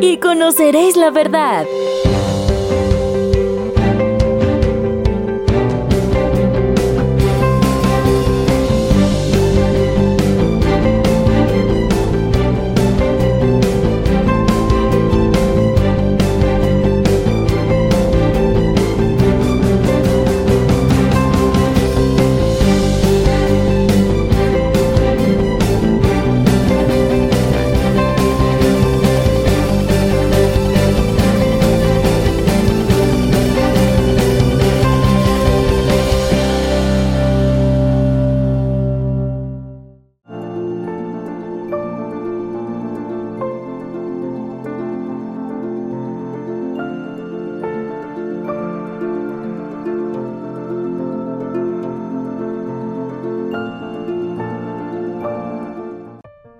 y 0.00 0.18
conoceréis 0.18 0.96
la 0.96 1.10
verdad. 1.10 1.66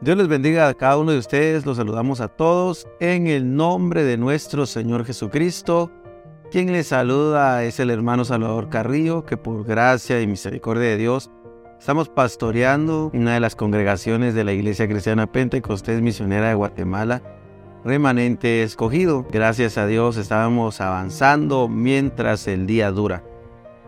Dios 0.04 0.18
les 0.18 0.28
bendiga 0.28 0.68
a 0.68 0.74
cada 0.74 0.98
uno 0.98 1.12
de 1.12 1.18
ustedes. 1.18 1.64
Los 1.64 1.78
saludamos 1.78 2.20
a 2.20 2.28
todos 2.28 2.86
en 3.00 3.26
el 3.26 3.56
nombre 3.56 4.04
de 4.04 4.18
nuestro 4.18 4.66
Señor 4.66 5.06
Jesucristo. 5.06 5.90
Quien 6.50 6.70
les 6.70 6.88
saluda 6.88 7.64
es 7.64 7.80
el 7.80 7.88
hermano 7.88 8.26
Salvador 8.26 8.68
Carrillo, 8.68 9.24
que 9.24 9.38
por 9.38 9.64
gracia 9.64 10.20
y 10.20 10.26
misericordia 10.26 10.90
de 10.90 10.98
Dios 10.98 11.30
estamos 11.78 12.10
pastoreando 12.10 13.10
una 13.14 13.32
de 13.32 13.40
las 13.40 13.56
congregaciones 13.56 14.34
de 14.34 14.44
la 14.44 14.52
Iglesia 14.52 14.86
Cristiana 14.86 15.32
Pentecostés 15.32 16.02
Misionera 16.02 16.50
de 16.50 16.54
Guatemala, 16.54 17.22
remanente 17.82 18.62
escogido. 18.62 19.26
Gracias 19.32 19.78
a 19.78 19.86
Dios 19.86 20.18
estábamos 20.18 20.82
avanzando 20.82 21.66
mientras 21.66 22.46
el 22.46 22.66
día 22.66 22.90
dura. 22.90 23.24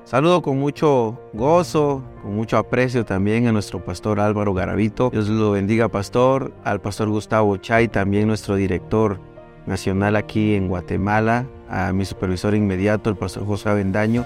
Saludo 0.06 0.40
con 0.40 0.56
mucho 0.56 1.18
gozo, 1.32 2.00
con 2.22 2.36
mucho 2.36 2.58
aprecio 2.58 3.04
también 3.04 3.48
a 3.48 3.52
nuestro 3.52 3.84
pastor 3.84 4.20
Álvaro 4.20 4.54
Garavito. 4.54 5.10
Dios 5.10 5.28
lo 5.28 5.50
bendiga, 5.50 5.88
pastor. 5.88 6.52
Al 6.62 6.80
pastor 6.80 7.08
Gustavo 7.08 7.56
Chay, 7.56 7.88
también 7.88 8.28
nuestro 8.28 8.54
director 8.54 9.18
nacional 9.66 10.14
aquí 10.14 10.54
en 10.54 10.68
Guatemala. 10.68 11.48
A 11.68 11.92
mi 11.92 12.04
supervisor 12.04 12.54
inmediato, 12.54 13.10
el 13.10 13.16
pastor 13.16 13.44
José 13.46 13.68
Avendaño. 13.68 14.24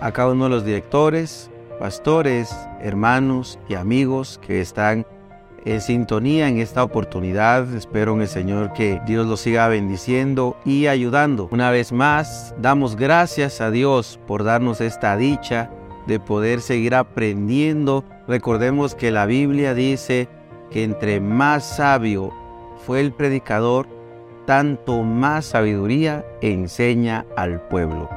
A 0.00 0.10
cada 0.10 0.32
uno 0.32 0.44
de 0.44 0.50
los 0.50 0.64
directores, 0.64 1.50
pastores, 1.78 2.56
hermanos 2.80 3.58
y 3.68 3.74
amigos 3.74 4.40
que 4.46 4.62
están 4.62 5.06
en 5.64 5.80
sintonía 5.80 6.48
en 6.48 6.58
esta 6.58 6.82
oportunidad. 6.82 7.74
Espero 7.74 8.14
en 8.14 8.22
el 8.22 8.28
Señor 8.28 8.72
que 8.72 9.00
Dios 9.06 9.26
los 9.26 9.40
siga 9.40 9.68
bendiciendo 9.68 10.56
y 10.64 10.86
ayudando. 10.86 11.48
Una 11.50 11.70
vez 11.70 11.92
más, 11.92 12.54
damos 12.58 12.96
gracias 12.96 13.60
a 13.60 13.70
Dios 13.70 14.18
por 14.26 14.44
darnos 14.44 14.80
esta 14.80 15.16
dicha 15.16 15.70
de 16.06 16.20
poder 16.20 16.60
seguir 16.60 16.94
aprendiendo. 16.94 18.04
Recordemos 18.26 18.94
que 18.94 19.10
la 19.10 19.26
Biblia 19.26 19.74
dice 19.74 20.28
que 20.70 20.84
entre 20.84 21.20
más 21.20 21.76
sabio 21.76 22.32
fue 22.86 23.00
el 23.00 23.12
predicador, 23.12 23.86
tanto 24.46 25.02
más 25.02 25.46
sabiduría 25.46 26.24
enseña 26.40 27.26
al 27.36 27.60
pueblo. 27.68 28.08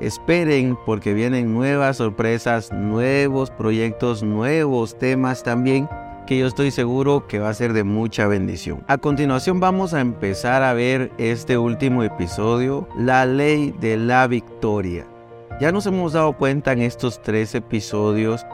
Esperen 0.00 0.78
porque 0.86 1.12
vienen 1.12 1.52
nuevas 1.52 1.98
sorpresas, 1.98 2.72
nuevos 2.72 3.50
proyectos, 3.50 4.22
nuevos 4.22 4.98
temas 4.98 5.42
también 5.42 5.88
que 6.26 6.38
yo 6.38 6.46
estoy 6.46 6.70
seguro 6.70 7.26
que 7.26 7.40
va 7.40 7.48
a 7.48 7.54
ser 7.54 7.72
de 7.72 7.82
mucha 7.82 8.26
bendición. 8.28 8.84
A 8.86 8.98
continuación 8.98 9.58
vamos 9.58 9.94
a 9.94 10.00
empezar 10.00 10.62
a 10.62 10.72
ver 10.74 11.10
este 11.18 11.58
último 11.58 12.04
episodio, 12.04 12.88
la 12.96 13.26
ley 13.26 13.74
de 13.80 13.96
la 13.96 14.26
victoria. 14.28 15.06
Ya 15.60 15.72
nos 15.72 15.86
hemos 15.86 16.12
dado 16.12 16.32
cuenta 16.34 16.72
en 16.72 16.82
estos 16.82 17.20
tres 17.20 17.54
episodios 17.54 18.46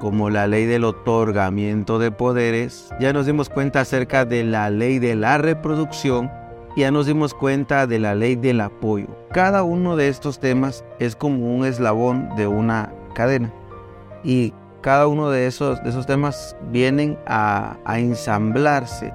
como 0.00 0.30
la 0.30 0.46
ley 0.46 0.64
del 0.64 0.84
otorgamiento 0.84 1.98
de 1.98 2.10
poderes, 2.10 2.88
ya 2.98 3.12
nos 3.12 3.26
dimos 3.26 3.50
cuenta 3.50 3.82
acerca 3.82 4.24
de 4.24 4.42
la 4.42 4.70
ley 4.70 4.98
de 4.98 5.14
la 5.14 5.36
reproducción, 5.38 6.30
ya 6.74 6.90
nos 6.90 7.06
dimos 7.06 7.34
cuenta 7.34 7.86
de 7.86 7.98
la 7.98 8.14
ley 8.14 8.34
del 8.34 8.62
apoyo. 8.62 9.06
Cada 9.30 9.62
uno 9.62 9.96
de 9.96 10.08
estos 10.08 10.40
temas 10.40 10.84
es 10.98 11.14
como 11.14 11.54
un 11.54 11.66
eslabón 11.66 12.30
de 12.34 12.46
una 12.46 12.92
cadena 13.14 13.52
y 14.24 14.54
cada 14.80 15.06
uno 15.06 15.28
de 15.28 15.46
esos, 15.46 15.82
de 15.82 15.90
esos 15.90 16.06
temas 16.06 16.56
vienen 16.70 17.18
a, 17.26 17.76
a 17.84 17.98
ensamblarse. 18.00 19.12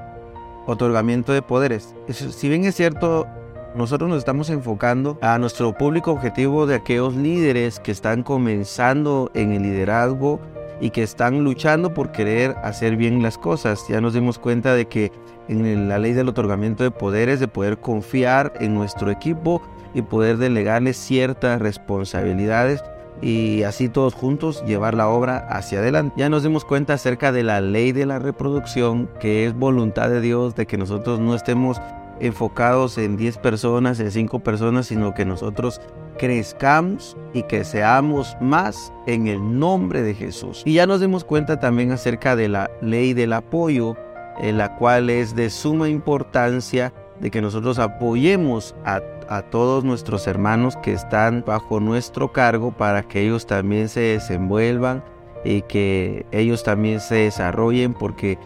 Otorgamiento 0.68 1.34
de 1.34 1.42
poderes. 1.42 1.96
Si 2.10 2.48
bien 2.48 2.66
es 2.66 2.76
cierto, 2.76 3.28
nosotros 3.76 4.10
nos 4.10 4.20
estamos 4.20 4.50
enfocando 4.50 5.18
a 5.22 5.38
nuestro 5.38 5.76
público 5.76 6.12
objetivo 6.12 6.66
de 6.68 6.76
aquellos 6.76 7.16
líderes 7.16 7.80
que 7.80 7.92
están 7.92 8.24
comenzando 8.24 9.32
en 9.34 9.52
el 9.52 9.64
liderazgo 9.64 10.40
y 10.82 10.90
que 10.90 11.04
están 11.04 11.44
luchando 11.44 11.94
por 11.94 12.12
querer 12.12 12.56
hacer 12.64 12.96
bien 12.96 13.22
las 13.22 13.38
cosas. 13.38 13.86
Ya 13.88 14.02
nos 14.02 14.14
dimos 14.14 14.40
cuenta 14.40 14.74
de 14.74 14.88
que 14.88 15.12
en 15.48 15.88
la 15.88 16.00
ley 16.00 16.14
del 16.14 16.30
otorgamiento 16.30 16.84
de 16.84 16.92
poderes, 16.92 17.40
de 17.40 17.48
poder 17.48 17.78
confiar 17.80 18.54
en 18.60 18.74
nuestro 18.74 19.12
equipo 19.12 19.62
y 19.94 20.02
poder 20.02 20.38
delegarles 20.38 20.98
ciertas 20.98 21.62
responsabilidades 21.62 22.84
y 23.22 23.64
así 23.64 23.88
todos 23.88 24.14
juntos 24.14 24.64
llevar 24.66 24.94
la 24.94 25.08
obra 25.08 25.38
hacia 25.50 25.80
adelante. 25.80 26.16
Ya 26.18 26.30
nos 26.30 26.44
dimos 26.44 26.66
cuenta 26.66 26.94
acerca 26.94 27.32
de 27.32 27.44
la 27.44 27.62
ley 27.62 27.92
de 27.92 28.06
la 28.06 28.20
reproducción, 28.20 29.10
que 29.20 29.46
es 29.46 29.54
voluntad 29.54 30.10
de 30.10 30.22
Dios 30.22 30.56
de 30.56 30.66
que 30.66 30.78
nosotros 30.78 31.20
no 31.20 31.36
estemos 31.36 31.82
enfocados 32.20 32.98
en 32.98 33.18
10 33.18 33.38
personas, 33.38 34.00
en 34.00 34.12
5 34.12 34.40
personas, 34.40 34.88
sino 34.88 35.14
que 35.14 35.26
nosotros 35.26 35.82
crezcamos 36.18 37.18
y 37.34 37.44
que 37.44 37.64
seamos 37.64 38.36
más 38.40 38.92
en 39.08 39.28
el 39.28 39.60
nombre 39.60 40.02
de 40.02 40.14
Jesús. 40.14 40.64
Y 40.66 40.74
ya 40.74 40.86
nos 40.86 41.02
dimos 41.02 41.24
cuenta 41.24 41.60
también 41.60 41.92
acerca 41.92 42.36
de 42.36 42.50
la 42.50 42.70
ley 42.82 43.14
del 43.14 43.34
apoyo, 43.34 43.96
en 44.40 44.58
la 44.58 44.76
cual 44.76 45.10
es 45.10 45.36
de 45.36 45.50
suma 45.50 45.90
importancia 45.90 46.94
de 47.20 47.32
que 47.32 47.42
nosotros 47.42 47.80
apoyemos 47.80 48.76
a, 48.84 49.02
a, 49.30 49.42
todos 49.44 49.84
nuestros 49.84 50.28
hermanos 50.28 50.76
que 50.78 50.94
están 50.94 51.44
bajo 51.46 51.80
nuestro 51.80 52.34
cargo 52.34 52.72
para 52.72 53.04
que 53.04 53.22
ellos 53.22 53.46
también 53.46 53.88
se 53.88 54.02
desenvuelvan 54.02 55.04
y 55.46 55.62
que 55.62 56.26
ellos 56.32 56.64
también 56.64 57.00
se 57.00 57.16
desarrollen 57.16 57.94
porque 57.94 58.38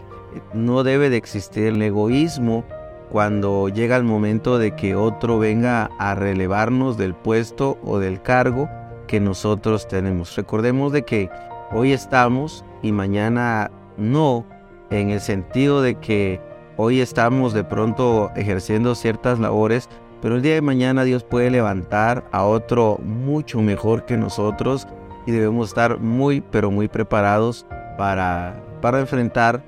no 0.54 0.84
debe 0.84 1.10
de 1.10 1.16
existir 1.16 1.64
el 1.66 1.82
egoísmo 1.82 2.64
cuando 3.10 3.68
llega 3.68 3.96
el 3.96 4.04
momento 4.04 4.58
de 4.58 4.76
que 4.76 4.94
otro 4.94 5.38
venga 5.38 5.90
a 5.98 6.14
relevarnos 6.14 6.96
del 6.96 7.14
puesto 7.14 7.78
o 7.84 7.98
del 7.98 8.22
cargo 8.22 8.68
que 9.06 9.20
nosotros 9.20 9.88
tenemos. 9.88 10.36
Recordemos 10.36 10.92
de 10.92 11.02
que 11.02 11.28
hoy 11.72 11.92
estamos 11.92 12.64
y 12.82 12.92
mañana 12.92 13.70
no, 13.96 14.46
en 14.90 15.10
el 15.10 15.20
sentido 15.20 15.82
de 15.82 15.96
que 15.96 16.40
hoy 16.76 17.00
estamos 17.00 17.52
de 17.52 17.64
pronto 17.64 18.30
ejerciendo 18.36 18.94
ciertas 18.94 19.40
labores, 19.40 19.88
pero 20.22 20.36
el 20.36 20.42
día 20.42 20.54
de 20.54 20.62
mañana 20.62 21.02
Dios 21.02 21.24
puede 21.24 21.50
levantar 21.50 22.24
a 22.30 22.44
otro 22.44 22.98
mucho 23.02 23.60
mejor 23.60 24.04
que 24.04 24.16
nosotros 24.16 24.86
y 25.26 25.32
debemos 25.32 25.68
estar 25.68 25.98
muy, 25.98 26.40
pero 26.40 26.70
muy 26.70 26.86
preparados 26.86 27.66
para, 27.98 28.62
para 28.80 29.00
enfrentar 29.00 29.62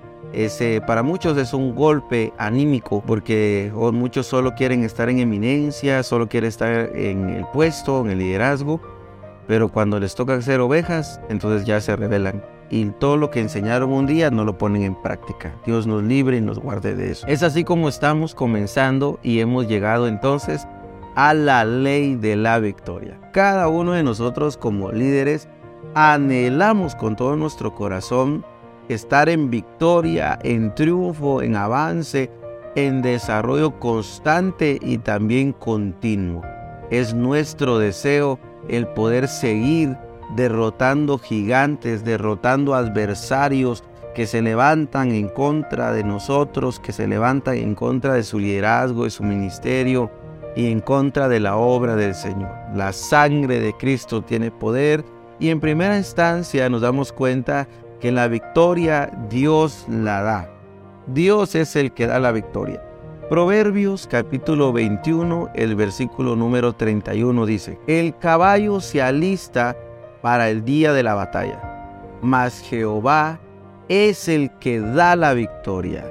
para 0.86 1.02
muchos 1.02 1.36
es 1.38 1.52
un 1.52 1.74
golpe 1.74 2.32
anímico 2.38 3.02
porque 3.06 3.70
muchos 3.92 4.26
solo 4.26 4.54
quieren 4.54 4.84
estar 4.84 5.08
en 5.08 5.18
eminencia, 5.18 6.02
solo 6.02 6.28
quieren 6.28 6.48
estar 6.48 6.96
en 6.96 7.28
el 7.28 7.46
puesto, 7.52 8.00
en 8.00 8.10
el 8.10 8.18
liderazgo, 8.18 8.80
pero 9.46 9.68
cuando 9.68 10.00
les 10.00 10.14
toca 10.14 10.40
ser 10.40 10.60
ovejas, 10.60 11.20
entonces 11.28 11.66
ya 11.66 11.80
se 11.80 11.94
rebelan 11.96 12.42
y 12.70 12.86
todo 12.86 13.18
lo 13.18 13.30
que 13.30 13.40
enseñaron 13.40 13.92
un 13.92 14.06
día 14.06 14.30
no 14.30 14.44
lo 14.44 14.56
ponen 14.56 14.82
en 14.82 14.94
práctica. 15.02 15.54
Dios 15.66 15.86
nos 15.86 16.02
libre 16.02 16.38
y 16.38 16.40
nos 16.40 16.58
guarde 16.58 16.94
de 16.94 17.10
eso. 17.10 17.26
Es 17.26 17.42
así 17.42 17.64
como 17.64 17.90
estamos 17.90 18.34
comenzando 18.34 19.20
y 19.22 19.40
hemos 19.40 19.68
llegado 19.68 20.08
entonces 20.08 20.66
a 21.14 21.34
la 21.34 21.66
ley 21.66 22.14
de 22.14 22.36
la 22.36 22.58
victoria. 22.58 23.20
Cada 23.32 23.68
uno 23.68 23.92
de 23.92 24.02
nosotros 24.02 24.56
como 24.56 24.90
líderes 24.90 25.48
anhelamos 25.94 26.94
con 26.94 27.16
todo 27.16 27.36
nuestro 27.36 27.74
corazón 27.74 28.46
estar 28.88 29.28
en 29.28 29.50
victoria, 29.50 30.38
en 30.42 30.74
triunfo, 30.74 31.42
en 31.42 31.56
avance, 31.56 32.30
en 32.74 33.02
desarrollo 33.02 33.78
constante 33.78 34.78
y 34.80 34.98
también 34.98 35.52
continuo. 35.52 36.42
Es 36.90 37.14
nuestro 37.14 37.78
deseo 37.78 38.38
el 38.68 38.86
poder 38.88 39.28
seguir 39.28 39.96
derrotando 40.36 41.18
gigantes, 41.18 42.04
derrotando 42.04 42.74
adversarios 42.74 43.84
que 44.14 44.26
se 44.26 44.42
levantan 44.42 45.10
en 45.12 45.28
contra 45.28 45.92
de 45.92 46.04
nosotros, 46.04 46.80
que 46.80 46.92
se 46.92 47.06
levantan 47.06 47.56
en 47.56 47.74
contra 47.74 48.14
de 48.14 48.22
su 48.22 48.38
liderazgo, 48.38 49.04
de 49.04 49.10
su 49.10 49.22
ministerio 49.22 50.10
y 50.54 50.70
en 50.70 50.80
contra 50.80 51.28
de 51.28 51.40
la 51.40 51.56
obra 51.56 51.96
del 51.96 52.14
Señor. 52.14 52.50
La 52.74 52.92
sangre 52.92 53.60
de 53.60 53.72
Cristo 53.74 54.22
tiene 54.22 54.50
poder 54.50 55.04
y 55.38 55.48
en 55.48 55.60
primera 55.60 55.96
instancia 55.96 56.68
nos 56.68 56.82
damos 56.82 57.10
cuenta 57.12 57.66
que 58.02 58.10
la 58.10 58.26
victoria 58.26 59.12
Dios 59.30 59.86
la 59.88 60.22
da. 60.22 60.50
Dios 61.06 61.54
es 61.54 61.76
el 61.76 61.92
que 61.92 62.08
da 62.08 62.18
la 62.18 62.32
victoria. 62.32 62.82
Proverbios 63.30 64.08
capítulo 64.08 64.72
21, 64.72 65.50
el 65.54 65.76
versículo 65.76 66.34
número 66.34 66.72
31 66.72 67.46
dice, 67.46 67.78
El 67.86 68.18
caballo 68.18 68.80
se 68.80 69.00
alista 69.00 69.76
para 70.20 70.50
el 70.50 70.64
día 70.64 70.92
de 70.92 71.04
la 71.04 71.14
batalla, 71.14 72.18
mas 72.22 72.58
Jehová 72.58 73.38
es 73.88 74.28
el 74.28 74.50
que 74.58 74.80
da 74.80 75.14
la 75.14 75.32
victoria. 75.32 76.04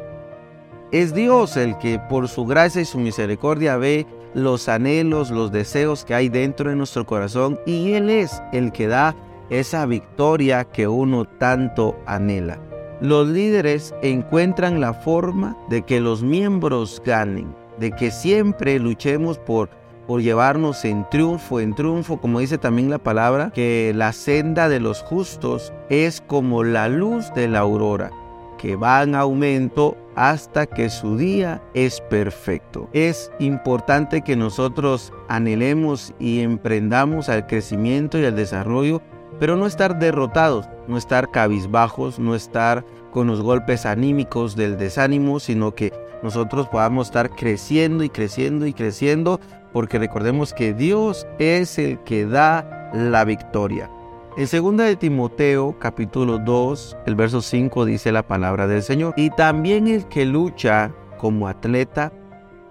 Es 0.93 1.13
Dios 1.13 1.57
el 1.57 1.77
que 1.77 1.99
por 1.99 2.29
su 2.29 2.45
gracia 2.45 2.81
y 2.81 2.85
su 2.85 2.99
misericordia 2.99 3.75
ve 3.75 4.07
los 4.33 4.69
anhelos, 4.69 5.29
los 5.29 5.51
deseos 5.51 6.05
que 6.05 6.15
hay 6.15 6.29
dentro 6.29 6.69
de 6.69 6.77
nuestro 6.77 7.05
corazón 7.05 7.59
y 7.65 7.91
Él 7.91 8.09
es 8.09 8.41
el 8.53 8.71
que 8.71 8.87
da 8.87 9.13
esa 9.51 9.85
victoria 9.85 10.63
que 10.63 10.87
uno 10.87 11.25
tanto 11.25 11.99
anhela. 12.07 12.57
Los 13.01 13.27
líderes 13.27 13.93
encuentran 14.01 14.79
la 14.79 14.93
forma 14.93 15.57
de 15.69 15.83
que 15.83 15.99
los 15.99 16.23
miembros 16.23 17.01
ganen, 17.05 17.53
de 17.77 17.91
que 17.91 18.11
siempre 18.11 18.79
luchemos 18.79 19.37
por, 19.37 19.69
por 20.07 20.21
llevarnos 20.21 20.85
en 20.85 21.07
triunfo, 21.09 21.59
en 21.59 21.75
triunfo, 21.75 22.21
como 22.21 22.39
dice 22.39 22.57
también 22.57 22.89
la 22.89 22.99
palabra, 22.99 23.51
que 23.53 23.91
la 23.95 24.13
senda 24.13 24.69
de 24.69 24.79
los 24.79 25.01
justos 25.01 25.73
es 25.89 26.21
como 26.21 26.63
la 26.63 26.87
luz 26.87 27.33
de 27.33 27.47
la 27.47 27.59
aurora, 27.59 28.11
que 28.57 28.75
va 28.75 29.03
en 29.03 29.15
aumento 29.15 29.97
hasta 30.15 30.65
que 30.65 30.89
su 30.89 31.17
día 31.17 31.61
es 31.73 32.01
perfecto. 32.01 32.87
Es 32.93 33.31
importante 33.39 34.21
que 34.21 34.35
nosotros 34.35 35.11
anhelemos 35.27 36.13
y 36.19 36.41
emprendamos 36.41 37.29
al 37.29 37.47
crecimiento 37.47 38.19
y 38.19 38.25
al 38.25 38.35
desarrollo 38.35 39.01
pero 39.41 39.57
no 39.57 39.65
estar 39.65 39.97
derrotados, 39.97 40.69
no 40.87 40.99
estar 40.99 41.31
cabizbajos, 41.31 42.19
no 42.19 42.35
estar 42.35 42.85
con 43.09 43.25
los 43.25 43.41
golpes 43.41 43.87
anímicos 43.87 44.55
del 44.55 44.77
desánimo, 44.77 45.39
sino 45.39 45.73
que 45.73 45.91
nosotros 46.21 46.67
podamos 46.67 47.07
estar 47.07 47.31
creciendo 47.31 48.03
y 48.03 48.09
creciendo 48.09 48.67
y 48.67 48.73
creciendo, 48.73 49.39
porque 49.73 49.97
recordemos 49.97 50.53
que 50.53 50.75
Dios 50.75 51.25
es 51.39 51.79
el 51.79 51.97
que 52.03 52.27
da 52.27 52.91
la 52.93 53.25
victoria. 53.25 53.89
En 54.37 54.45
2 54.45 54.77
de 54.77 54.95
Timoteo 54.95 55.75
capítulo 55.79 56.37
2, 56.37 56.97
el 57.07 57.15
verso 57.15 57.41
5 57.41 57.85
dice 57.85 58.11
la 58.11 58.21
palabra 58.21 58.67
del 58.67 58.83
Señor, 58.83 59.15
y 59.17 59.31
también 59.31 59.87
el 59.87 60.05
que 60.05 60.23
lucha 60.23 60.93
como 61.17 61.47
atleta 61.47 62.13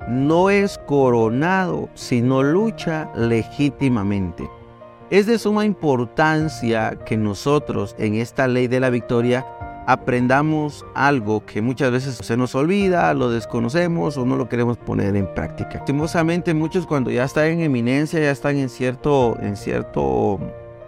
no 0.09 0.51
es 0.51 0.79
coronado, 0.87 1.89
sino 1.95 2.45
lucha 2.45 3.11
legítimamente. 3.17 4.49
Es 5.11 5.27
de 5.27 5.41
suma 5.41 5.65
importancia 5.65 6.97
que 7.05 7.17
nosotros 7.17 7.97
en 7.99 8.15
esta 8.15 8.47
ley 8.47 8.69
de 8.69 8.79
la 8.79 8.91
victoria 8.91 9.45
aprendamos 9.89 10.87
algo 10.95 11.45
que 11.45 11.61
muchas 11.61 11.91
veces 11.91 12.15
se 12.15 12.37
nos 12.37 12.55
olvida, 12.55 13.13
lo 13.13 13.29
desconocemos 13.29 14.17
o 14.17 14.25
no 14.25 14.37
lo 14.37 14.49
queremos 14.49 14.79
poner 14.79 15.17
en 15.17 15.27
práctica. 15.35 15.79
Lastimosamente 15.79 16.55
muchos 16.55 16.87
cuando 16.87 17.11
ya 17.11 17.25
están 17.25 17.47
en 17.47 17.61
eminencia, 17.63 18.21
ya 18.21 18.31
están 18.31 18.57
en 18.59 18.69
cierto 18.69 19.37
en 19.41 19.57
cierto 19.57 20.39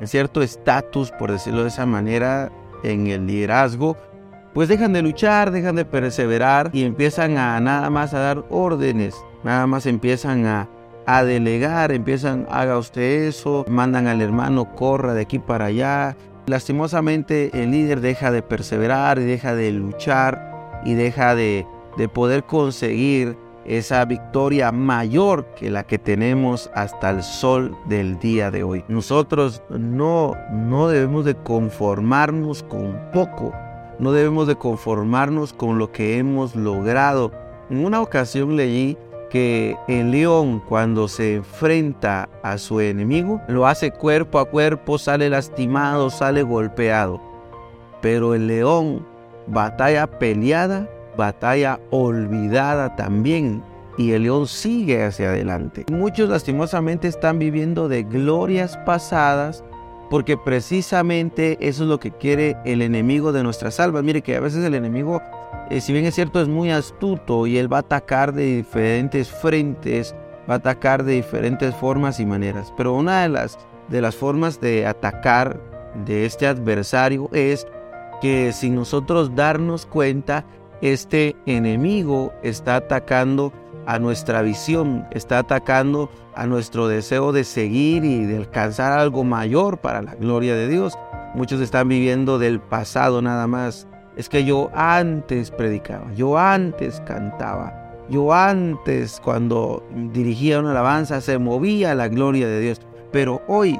en 0.00 0.06
cierto 0.06 0.40
estatus, 0.40 1.10
por 1.10 1.32
decirlo 1.32 1.62
de 1.62 1.68
esa 1.68 1.84
manera, 1.84 2.52
en 2.84 3.08
el 3.08 3.26
liderazgo, 3.26 3.96
pues 4.54 4.68
dejan 4.68 4.92
de 4.92 5.02
luchar, 5.02 5.50
dejan 5.50 5.74
de 5.74 5.84
perseverar 5.84 6.70
y 6.72 6.84
empiezan 6.84 7.38
a 7.38 7.58
nada 7.58 7.90
más 7.90 8.14
a 8.14 8.20
dar 8.20 8.44
órdenes, 8.50 9.16
nada 9.42 9.66
más 9.66 9.84
empiezan 9.86 10.46
a 10.46 10.68
a 11.06 11.24
delegar, 11.24 11.92
empiezan, 11.92 12.46
haga 12.50 12.78
usted 12.78 13.28
eso, 13.28 13.64
mandan 13.68 14.06
al 14.06 14.20
hermano, 14.20 14.74
corra 14.74 15.14
de 15.14 15.22
aquí 15.22 15.38
para 15.38 15.66
allá. 15.66 16.16
Lastimosamente 16.46 17.50
el 17.54 17.70
líder 17.70 18.00
deja 18.00 18.30
de 18.30 18.42
perseverar 18.42 19.18
y 19.18 19.24
deja 19.24 19.54
de 19.54 19.70
luchar 19.72 20.80
y 20.84 20.94
deja 20.94 21.34
de, 21.34 21.66
de 21.96 22.08
poder 22.08 22.44
conseguir 22.44 23.36
esa 23.64 24.04
victoria 24.04 24.72
mayor 24.72 25.46
que 25.54 25.70
la 25.70 25.84
que 25.84 25.98
tenemos 25.98 26.70
hasta 26.74 27.10
el 27.10 27.22
sol 27.22 27.76
del 27.86 28.18
día 28.18 28.50
de 28.50 28.64
hoy. 28.64 28.84
Nosotros 28.88 29.62
no, 29.70 30.34
no 30.50 30.88
debemos 30.88 31.24
de 31.24 31.34
conformarnos 31.36 32.62
con 32.64 32.98
poco, 33.12 33.52
no 33.98 34.12
debemos 34.12 34.48
de 34.48 34.56
conformarnos 34.56 35.52
con 35.52 35.78
lo 35.78 35.92
que 35.92 36.18
hemos 36.18 36.56
logrado. 36.56 37.30
En 37.70 37.84
una 37.84 38.00
ocasión 38.00 38.56
leí 38.56 38.98
que 39.32 39.78
el 39.88 40.10
león 40.10 40.62
cuando 40.68 41.08
se 41.08 41.36
enfrenta 41.36 42.28
a 42.42 42.58
su 42.58 42.80
enemigo 42.80 43.40
lo 43.48 43.66
hace 43.66 43.90
cuerpo 43.90 44.38
a 44.38 44.44
cuerpo, 44.44 44.98
sale 44.98 45.30
lastimado, 45.30 46.10
sale 46.10 46.42
golpeado. 46.42 47.18
Pero 48.02 48.34
el 48.34 48.46
león, 48.46 49.06
batalla 49.46 50.06
peleada, 50.06 50.86
batalla 51.16 51.80
olvidada 51.90 52.94
también. 52.94 53.62
Y 53.96 54.12
el 54.12 54.24
león 54.24 54.46
sigue 54.46 55.02
hacia 55.02 55.30
adelante. 55.30 55.86
Muchos 55.90 56.28
lastimosamente 56.28 57.08
están 57.08 57.38
viviendo 57.38 57.88
de 57.88 58.02
glorias 58.02 58.76
pasadas 58.84 59.64
porque 60.12 60.36
precisamente 60.36 61.56
eso 61.66 61.84
es 61.84 61.88
lo 61.88 61.98
que 61.98 62.10
quiere 62.10 62.58
el 62.66 62.82
enemigo 62.82 63.32
de 63.32 63.42
nuestras 63.42 63.80
almas. 63.80 64.04
Mire 64.04 64.20
que 64.20 64.36
a 64.36 64.40
veces 64.40 64.62
el 64.62 64.74
enemigo 64.74 65.22
eh, 65.70 65.80
si 65.80 65.94
bien 65.94 66.04
es 66.04 66.14
cierto, 66.14 66.42
es 66.42 66.48
muy 66.48 66.70
astuto 66.70 67.46
y 67.46 67.56
él 67.56 67.72
va 67.72 67.78
a 67.78 67.80
atacar 67.80 68.34
de 68.34 68.56
diferentes 68.56 69.30
frentes, 69.30 70.14
va 70.46 70.54
a 70.54 70.56
atacar 70.58 71.02
de 71.02 71.14
diferentes 71.14 71.74
formas 71.74 72.20
y 72.20 72.26
maneras. 72.26 72.70
Pero 72.76 72.92
una 72.92 73.22
de 73.22 73.30
las, 73.30 73.58
de 73.88 74.02
las 74.02 74.14
formas 74.14 74.60
de 74.60 74.86
atacar 74.86 75.58
de 76.04 76.26
este 76.26 76.46
adversario 76.46 77.30
es 77.32 77.66
que 78.20 78.52
sin 78.52 78.74
nosotros 78.74 79.34
darnos 79.34 79.86
cuenta, 79.86 80.44
este 80.82 81.36
enemigo 81.46 82.34
está 82.42 82.76
atacando 82.76 83.50
a 83.86 83.98
nuestra 83.98 84.42
visión, 84.42 85.06
está 85.12 85.38
atacando 85.38 86.10
a 86.34 86.46
nuestro 86.46 86.88
deseo 86.88 87.32
de 87.32 87.44
seguir 87.44 88.04
y 88.04 88.24
de 88.24 88.36
alcanzar 88.36 88.92
algo 88.92 89.24
mayor 89.24 89.78
para 89.78 90.02
la 90.02 90.14
gloria 90.14 90.54
de 90.54 90.68
Dios. 90.68 90.98
Muchos 91.34 91.60
están 91.60 91.88
viviendo 91.88 92.38
del 92.38 92.60
pasado 92.60 93.22
nada 93.22 93.46
más, 93.46 93.86
es 94.16 94.28
que 94.28 94.44
yo 94.44 94.70
antes 94.74 95.50
predicaba, 95.50 96.12
yo 96.14 96.38
antes 96.38 97.00
cantaba, 97.06 97.78
Yo 98.10 98.34
antes, 98.34 99.20
cuando 99.24 99.82
dirigía 100.12 100.58
una 100.58 100.72
alabanza, 100.72 101.20
se 101.20 101.38
movía 101.38 101.94
la 101.94 102.08
gloria 102.08 102.46
de 102.46 102.60
Dios. 102.60 102.80
Pero 103.10 103.40
hoy, 103.46 103.78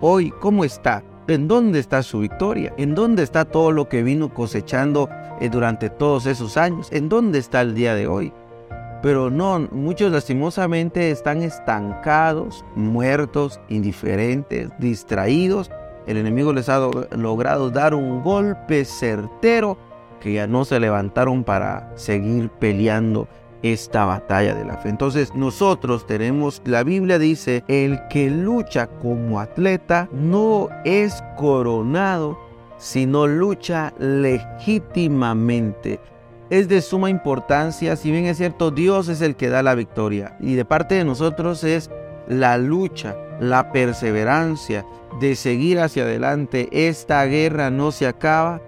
hoy, 0.00 0.32
¿cómo 0.40 0.64
está? 0.64 1.04
¿En 1.28 1.46
dónde 1.46 1.78
está 1.78 2.02
su 2.02 2.20
victoria? 2.20 2.74
¿En 2.76 2.94
dónde 2.96 3.22
está 3.22 3.44
todo 3.44 3.70
lo 3.70 3.88
que 3.88 4.02
vino 4.02 4.34
cosechando 4.34 5.08
eh, 5.38 5.48
durante 5.48 5.90
todos 5.90 6.26
esos 6.26 6.56
años? 6.56 6.88
¿En 6.90 7.08
dónde 7.08 7.38
está 7.38 7.60
el 7.60 7.74
día 7.74 7.94
de 7.94 8.08
hoy? 8.08 8.32
Pero 9.02 9.30
no, 9.30 9.66
muchos 9.72 10.12
lastimosamente 10.12 11.10
están 11.10 11.42
estancados, 11.42 12.64
muertos, 12.74 13.58
indiferentes, 13.68 14.68
distraídos. 14.78 15.70
El 16.06 16.18
enemigo 16.18 16.52
les 16.52 16.68
ha 16.68 16.80
logrado 17.16 17.70
dar 17.70 17.94
un 17.94 18.22
golpe 18.22 18.84
certero 18.84 19.78
que 20.20 20.34
ya 20.34 20.46
no 20.46 20.66
se 20.66 20.78
levantaron 20.78 21.44
para 21.44 21.90
seguir 21.96 22.50
peleando 22.50 23.26
esta 23.62 24.04
batalla 24.04 24.54
de 24.54 24.64
la 24.64 24.76
fe. 24.76 24.90
Entonces 24.90 25.34
nosotros 25.34 26.06
tenemos, 26.06 26.62
la 26.64 26.82
Biblia 26.82 27.18
dice, 27.18 27.64
el 27.68 28.00
que 28.08 28.30
lucha 28.30 28.86
como 28.86 29.40
atleta 29.40 30.08
no 30.12 30.68
es 30.84 31.22
coronado, 31.36 32.38
sino 32.78 33.26
lucha 33.26 33.92
legítimamente. 33.98 36.00
Es 36.50 36.68
de 36.68 36.82
suma 36.82 37.10
importancia, 37.10 37.94
si 37.94 38.10
bien 38.10 38.24
es 38.26 38.38
cierto, 38.38 38.72
Dios 38.72 39.08
es 39.08 39.20
el 39.20 39.36
que 39.36 39.48
da 39.48 39.62
la 39.62 39.76
victoria. 39.76 40.36
Y 40.40 40.54
de 40.54 40.64
parte 40.64 40.96
de 40.96 41.04
nosotros 41.04 41.62
es 41.62 41.90
la 42.26 42.58
lucha, 42.58 43.16
la 43.38 43.70
perseverancia 43.70 44.84
de 45.20 45.36
seguir 45.36 45.78
hacia 45.78 46.02
adelante. 46.02 46.68
Esta 46.72 47.24
guerra 47.26 47.70
no 47.70 47.92
se 47.92 48.08
acaba 48.08 48.60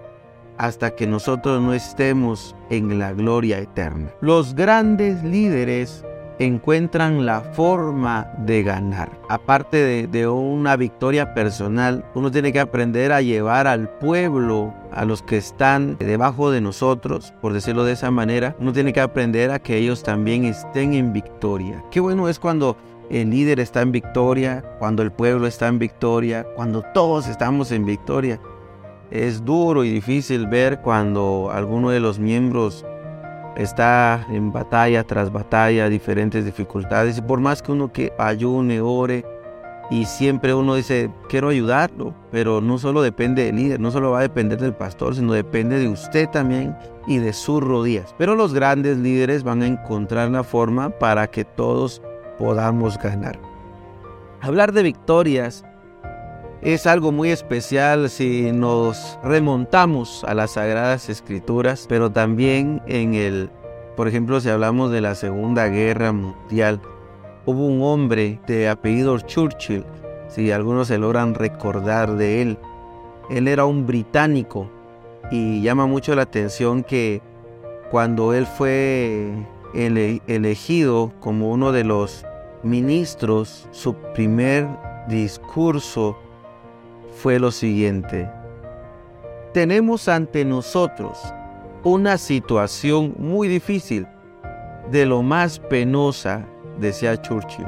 hasta 0.57 0.95
que 0.95 1.07
nosotros 1.07 1.61
no 1.61 1.73
estemos 1.73 2.55
en 2.69 2.99
la 2.99 3.11
gloria 3.11 3.59
eterna. 3.59 4.13
Los 4.21 4.55
grandes 4.55 5.21
líderes 5.23 6.05
encuentran 6.39 7.25
la 7.25 7.41
forma 7.41 8.31
de 8.39 8.63
ganar. 8.63 9.11
Aparte 9.29 10.07
de, 10.07 10.27
una 10.27 10.75
victoria 10.75 11.33
personal, 11.33 12.05
uno 12.15 12.31
tiene 12.31 12.51
que 12.51 12.59
aprender 12.59 13.11
a 13.11 13.21
llevar 13.21 13.67
al 13.67 13.89
pueblo, 13.89 14.73
a 14.91 15.05
los 15.05 15.21
que 15.21 15.37
están 15.37 15.97
debajo 15.97 16.51
de 16.51 16.61
nosotros, 16.61 17.33
por 17.41 17.53
decirlo 17.53 17.83
de 17.83 17.93
esa 17.93 18.11
manera, 18.11 18.55
uno 18.59 18.73
tiene 18.73 18.93
que 18.93 19.01
aprender 19.01 19.51
a 19.51 19.59
que 19.59 19.77
ellos 19.77 20.03
también 20.03 20.45
estén 20.45 20.93
en 20.93 21.13
victoria. 21.13 21.83
Qué 21.91 21.99
bueno 21.99 22.29
es 22.29 22.39
cuando 22.39 22.77
el 23.09 23.29
líder 23.29 23.59
está 23.59 23.81
en 23.81 23.91
victoria, 23.91 24.63
cuando 24.79 25.03
el 25.03 25.11
pueblo 25.11 25.47
está 25.47 25.67
en 25.67 25.79
victoria, 25.79 26.45
cuando 26.55 26.81
todos 26.93 27.27
estamos 27.27 27.71
en 27.71 27.85
victoria. 27.85 28.39
Es 29.11 29.45
duro 29.45 29.83
y 29.83 29.91
difícil 29.91 30.47
ver 30.47 30.81
cuando 30.81 31.51
alguno 31.53 31.91
de 31.91 31.99
los 31.99 32.17
miembros 32.17 32.85
está 33.57 34.25
en 34.29 34.51
batalla 34.51 35.03
tras 35.03 35.31
batalla, 35.31 35.89
diferentes 35.89 36.45
dificultades. 36.45 37.17
Y 37.17 37.21
por 37.21 37.39
más 37.39 37.61
que 37.61 37.71
uno 37.71 37.91
que 37.91 38.13
ayune, 38.17 38.81
ore, 38.81 39.25
y 39.89 40.05
siempre 40.05 40.53
uno 40.53 40.75
dice, 40.75 41.11
quiero 41.29 41.49
ayudarlo, 41.49 42.15
pero 42.31 42.61
no 42.61 42.77
solo 42.77 43.01
depende 43.01 43.45
del 43.45 43.57
líder, 43.57 43.79
no 43.79 43.91
solo 43.91 44.11
va 44.11 44.19
a 44.19 44.23
depender 44.23 44.59
del 44.59 44.73
pastor, 44.73 45.15
sino 45.15 45.33
depende 45.33 45.77
de 45.77 45.87
usted 45.87 46.29
también 46.29 46.75
y 47.05 47.17
de 47.17 47.33
sus 47.33 47.61
rodillas. 47.61 48.15
Pero 48.17 48.35
los 48.35 48.53
grandes 48.53 48.97
líderes 48.97 49.43
van 49.43 49.61
a 49.61 49.67
encontrar 49.67 50.29
la 50.29 50.43
forma 50.43 50.89
para 50.89 51.27
que 51.27 51.43
todos 51.43 52.01
podamos 52.39 52.97
ganar. 52.97 53.37
Hablar 54.41 54.71
de 54.71 54.83
victorias 54.83 55.63
es 56.63 56.87
algo 56.87 57.11
muy 57.11 57.29
especial 57.29 58.09
si 58.09 58.53
nos 58.53 59.19
remontamos 59.21 60.23
a 60.23 60.33
las 60.33 60.51
sagradas 60.51 61.09
escrituras, 61.09 61.85
pero 61.89 62.09
también 62.09 62.81
en 62.87 63.15
el, 63.15 63.49
por 63.97 64.07
ejemplo, 64.07 64.39
si 64.39 64.47
hablamos 64.47 64.89
de 64.89 65.01
la 65.01 65.13
Segunda 65.15 65.67
Guerra 65.67 66.13
Mundial, 66.13 66.79
hubo 67.45 67.67
un 67.67 67.81
hombre 67.83 68.39
de 68.47 68.69
apellido 68.69 69.19
Churchill, 69.19 69.83
si 70.29 70.51
algunos 70.51 70.87
se 70.87 70.97
logran 70.97 71.35
recordar 71.35 72.15
de 72.15 72.41
él. 72.41 72.57
Él 73.29 73.49
era 73.49 73.65
un 73.65 73.85
británico 73.85 74.69
y 75.31 75.61
llama 75.61 75.85
mucho 75.85 76.15
la 76.15 76.21
atención 76.21 76.83
que 76.83 77.21
cuando 77.91 78.33
él 78.33 78.45
fue 78.45 79.33
elegido 79.73 81.11
como 81.19 81.51
uno 81.51 81.73
de 81.73 81.83
los 81.83 82.25
ministros, 82.63 83.67
su 83.71 83.95
primer 84.13 84.65
discurso 85.09 86.17
fue 87.15 87.39
lo 87.39 87.51
siguiente. 87.51 88.29
Tenemos 89.53 90.07
ante 90.07 90.45
nosotros 90.45 91.19
una 91.83 92.17
situación 92.17 93.13
muy 93.17 93.47
difícil, 93.47 94.07
de 94.89 95.05
lo 95.05 95.21
más 95.21 95.59
penosa, 95.59 96.45
decía 96.79 97.21
Churchill. 97.21 97.67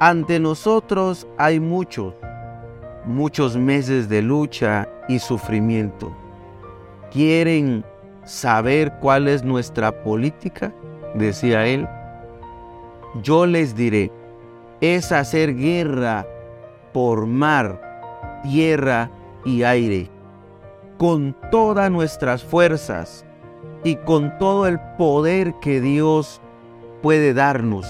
Ante 0.00 0.38
nosotros 0.38 1.26
hay 1.38 1.60
muchos, 1.60 2.14
muchos 3.04 3.56
meses 3.56 4.08
de 4.08 4.22
lucha 4.22 4.88
y 5.08 5.18
sufrimiento. 5.18 6.14
¿Quieren 7.10 7.84
saber 8.24 8.92
cuál 9.00 9.28
es 9.28 9.42
nuestra 9.42 10.02
política? 10.02 10.72
decía 11.14 11.66
él. 11.66 11.86
Yo 13.22 13.46
les 13.46 13.74
diré, 13.74 14.10
es 14.80 15.12
hacer 15.12 15.54
guerra 15.54 16.26
por 16.92 17.26
mar 17.26 17.91
tierra 18.42 19.10
y 19.44 19.62
aire, 19.62 20.10
con 20.98 21.36
todas 21.50 21.90
nuestras 21.90 22.42
fuerzas 22.42 23.24
y 23.84 23.96
con 23.96 24.36
todo 24.38 24.66
el 24.66 24.78
poder 24.96 25.54
que 25.60 25.80
Dios 25.80 26.40
puede 27.02 27.34
darnos, 27.34 27.86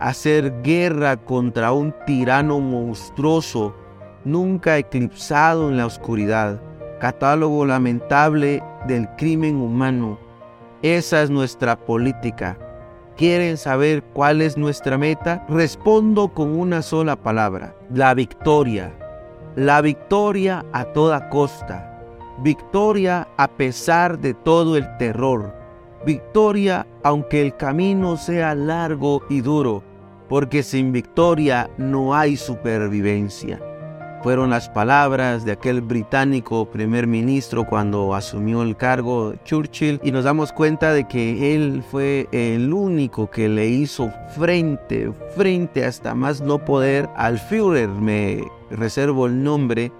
hacer 0.00 0.62
guerra 0.62 1.16
contra 1.18 1.72
un 1.72 1.94
tirano 2.06 2.60
monstruoso, 2.60 3.74
nunca 4.24 4.78
eclipsado 4.78 5.68
en 5.68 5.76
la 5.76 5.86
oscuridad, 5.86 6.60
catálogo 7.00 7.66
lamentable 7.66 8.62
del 8.86 9.08
crimen 9.16 9.56
humano. 9.56 10.18
Esa 10.82 11.22
es 11.22 11.30
nuestra 11.30 11.76
política. 11.76 12.58
¿Quieren 13.16 13.58
saber 13.58 14.02
cuál 14.14 14.40
es 14.40 14.56
nuestra 14.56 14.96
meta? 14.96 15.44
Respondo 15.48 16.28
con 16.32 16.58
una 16.58 16.80
sola 16.80 17.16
palabra, 17.16 17.74
la 17.92 18.14
victoria. 18.14 18.94
La 19.60 19.82
victoria 19.82 20.64
a 20.72 20.86
toda 20.86 21.28
costa. 21.28 22.02
Victoria 22.38 23.28
a 23.36 23.46
pesar 23.46 24.18
de 24.18 24.32
todo 24.32 24.74
el 24.78 24.96
terror. 24.96 25.54
Victoria 26.06 26.86
aunque 27.02 27.42
el 27.42 27.54
camino 27.54 28.16
sea 28.16 28.54
largo 28.54 29.20
y 29.28 29.42
duro, 29.42 29.82
porque 30.30 30.62
sin 30.62 30.92
victoria 30.92 31.68
no 31.76 32.14
hay 32.14 32.38
supervivencia. 32.38 33.60
Fueron 34.22 34.50
las 34.50 34.68
palabras 34.68 35.46
de 35.46 35.52
aquel 35.52 35.80
británico 35.80 36.66
primer 36.66 37.06
ministro 37.06 37.64
cuando 37.64 38.14
asumió 38.14 38.62
el 38.62 38.76
cargo 38.76 39.32
Churchill 39.44 39.98
y 40.04 40.12
nos 40.12 40.24
damos 40.24 40.52
cuenta 40.52 40.92
de 40.92 41.08
que 41.08 41.54
él 41.54 41.82
fue 41.90 42.28
el 42.30 42.70
único 42.70 43.30
que 43.30 43.48
le 43.48 43.68
hizo 43.68 44.12
frente, 44.36 45.10
frente 45.34 45.86
hasta 45.86 46.14
más 46.14 46.42
no 46.42 46.62
poder 46.62 47.08
al 47.16 47.38
Führer, 47.38 47.88
me 47.88 48.44
reservo 48.70 49.24
el 49.24 49.42
nombre, 49.42 49.90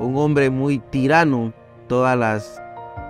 un 0.00 0.18
hombre 0.18 0.50
muy 0.50 0.78
tirano, 0.78 1.54
todas 1.88 2.18
las 2.18 2.60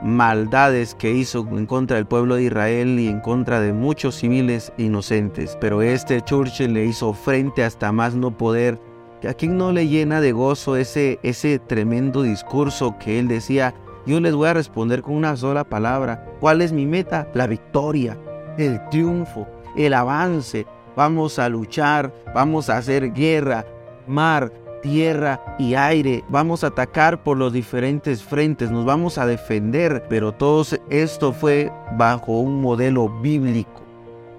maldades 0.05 0.95
que 0.95 1.11
hizo 1.11 1.41
en 1.51 1.67
contra 1.67 1.97
del 1.97 2.07
pueblo 2.07 2.37
de 2.37 2.45
Israel 2.45 3.01
y 3.01 3.09
en 3.09 3.19
contra 3.19 3.61
de 3.61 3.73
muchos 3.73 4.15
civiles 4.15 4.73
inocentes. 4.79 5.59
Pero 5.61 5.83
este 5.83 6.21
Churchill 6.23 6.73
le 6.73 6.85
hizo 6.85 7.13
frente 7.15 7.65
hasta 7.65 7.91
más 7.91 8.15
no 8.15 8.37
poder 8.37 8.79
¿A 9.25 9.33
quién 9.33 9.57
no 9.57 9.73
le 9.73 9.89
llena 9.89 10.21
de 10.21 10.33
gozo 10.33 10.77
ese, 10.77 11.19
ese 11.23 11.59
tremendo 11.59 12.23
discurso 12.23 12.97
que 12.99 13.19
él 13.19 13.29
decía? 13.29 13.75
Yo 14.05 14.21
les 14.21 14.35
voy 14.35 14.49
a 14.49 14.55
responder 14.55 15.03
con 15.03 15.15
una 15.15 15.37
sola 15.37 15.65
palabra. 15.65 16.25
¿Cuál 16.39 16.61
es 16.61 16.73
mi 16.73 16.87
meta? 16.87 17.29
La 17.33 17.47
victoria, 17.47 18.17
el 18.59 18.81
triunfo, 18.91 19.49
el 19.77 19.95
avance. 19.95 20.67
Vamos 20.95 21.39
a 21.39 21.49
luchar, 21.49 22.13
vamos 22.35 22.69
a 22.69 22.77
hacer 22.77 23.13
guerra, 23.13 23.65
mar, 24.07 24.53
tierra 24.83 25.57
y 25.59 25.75
aire. 25.75 26.23
Vamos 26.29 26.63
a 26.63 26.69
atacar 26.69 27.23
por 27.23 27.37
los 27.37 27.53
diferentes 27.53 28.23
frentes, 28.23 28.71
nos 28.71 28.85
vamos 28.85 29.19
a 29.19 29.27
defender, 29.27 30.05
pero 30.09 30.33
todo 30.33 30.65
esto 30.91 31.33
fue 31.33 31.73
bajo 31.97 32.39
un 32.39 32.61
modelo 32.61 33.09
bíblico. 33.09 33.83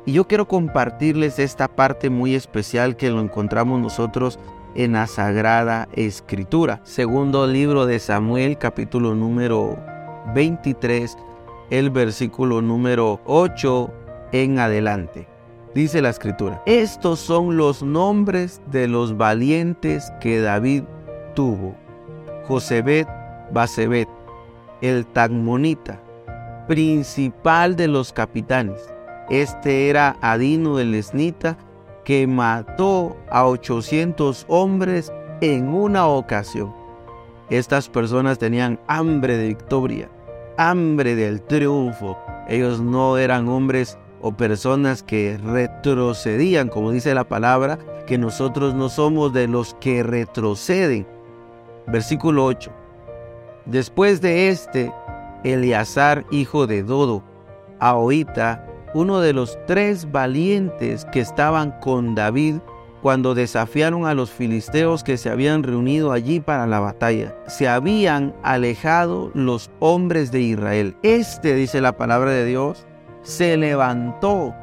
Y 0.06 0.14
yo 0.14 0.26
quiero 0.26 0.48
compartirles 0.48 1.38
esta 1.40 1.68
parte 1.68 2.10
muy 2.10 2.36
especial 2.36 2.96
que 2.96 3.10
lo 3.10 3.20
encontramos 3.20 3.82
nosotros 3.82 4.40
en 4.78 4.94
la 4.94 5.08
Sagrada 5.08 5.90
Escritura. 5.94 6.80
Segundo 6.84 7.46
libro 7.48 7.86
de 7.86 8.00
Samuel, 8.00 8.58
capítulo 8.58 9.16
número 9.16 9.78
23, 10.34 11.18
el 11.72 11.90
versículo 11.90 12.62
número 12.62 13.20
8 13.26 13.92
en 14.32 14.60
adelante. 14.60 15.28
Dice 15.74 16.02
la 16.02 16.10
escritura, 16.10 16.62
estos 16.66 17.20
son 17.20 17.58
los 17.58 17.84
nombres 17.84 18.62
de 18.72 18.88
los 18.88 19.18
valientes 19.18 20.12
que 20.22 20.40
David 20.40 20.84
tuvo. 21.36 21.76
Josebet 22.48 23.08
Basebet, 23.52 24.08
el 24.82 25.06
Tagmonita, 25.08 26.00
principal 26.68 27.76
de 27.76 27.88
los 27.88 28.14
capitanes, 28.14 28.94
Este 29.30 29.90
era 29.90 30.18
Adino 30.22 30.80
el 30.80 30.94
Esnita, 30.96 31.58
que 32.08 32.26
mató 32.26 33.18
a 33.30 33.46
800 33.46 34.46
hombres 34.48 35.12
en 35.42 35.68
una 35.68 36.08
ocasión. 36.08 36.74
Estas 37.50 37.90
personas 37.90 38.40
tenían 38.40 38.80
hambre 38.88 39.36
de 39.36 39.50
victoria, 39.50 40.10
hambre 40.58 41.16
del 41.16 41.42
triunfo. 41.42 42.18
Ellos 42.48 42.80
no 42.80 43.18
eran 43.18 43.50
hombres 43.50 43.98
o 44.22 44.32
personas 44.32 45.04
que 45.04 45.38
retrocedían, 45.38 46.70
como 46.70 46.92
dice 46.92 47.14
la 47.14 47.28
palabra, 47.28 47.78
que 48.08 48.18
nosotros 48.18 48.74
no 48.74 48.88
somos 48.88 49.34
de 49.34 49.50
los 49.50 49.74
que 49.82 50.02
retroceden. 50.02 51.06
Versículo 51.88 52.46
8. 52.46 52.72
Después 53.66 54.22
de 54.22 54.48
este, 54.48 54.94
Eleazar, 55.44 56.26
hijo 56.32 56.68
de 56.68 56.84
Dodo, 56.84 57.22
Ahoita, 57.82 58.66
uno 58.94 59.20
de 59.20 59.34
los 59.34 59.58
tres 59.68 60.12
valientes 60.12 61.06
que 61.12 61.20
estaban 61.20 61.72
con 61.80 62.16
David 62.16 62.58
cuando 63.02 63.36
desafiaron 63.36 64.06
a 64.06 64.14
los 64.14 64.32
filisteos 64.32 65.04
que 65.04 65.18
se 65.18 65.30
habían 65.30 65.64
reunido 65.64 66.12
allí 66.12 66.40
para 66.40 66.68
la 66.68 66.80
batalla. 66.80 67.36
Se 67.48 67.68
habían 67.68 68.36
alejado 68.44 69.32
los 69.34 69.70
hombres 69.80 70.32
de 70.32 70.42
Israel. 70.42 70.96
Este, 71.04 71.56
dice 71.56 71.80
la 71.80 71.96
palabra 71.96 72.32
de 72.32 72.46
Dios, 72.46 72.86
se 73.22 73.56
levantó 73.58 74.54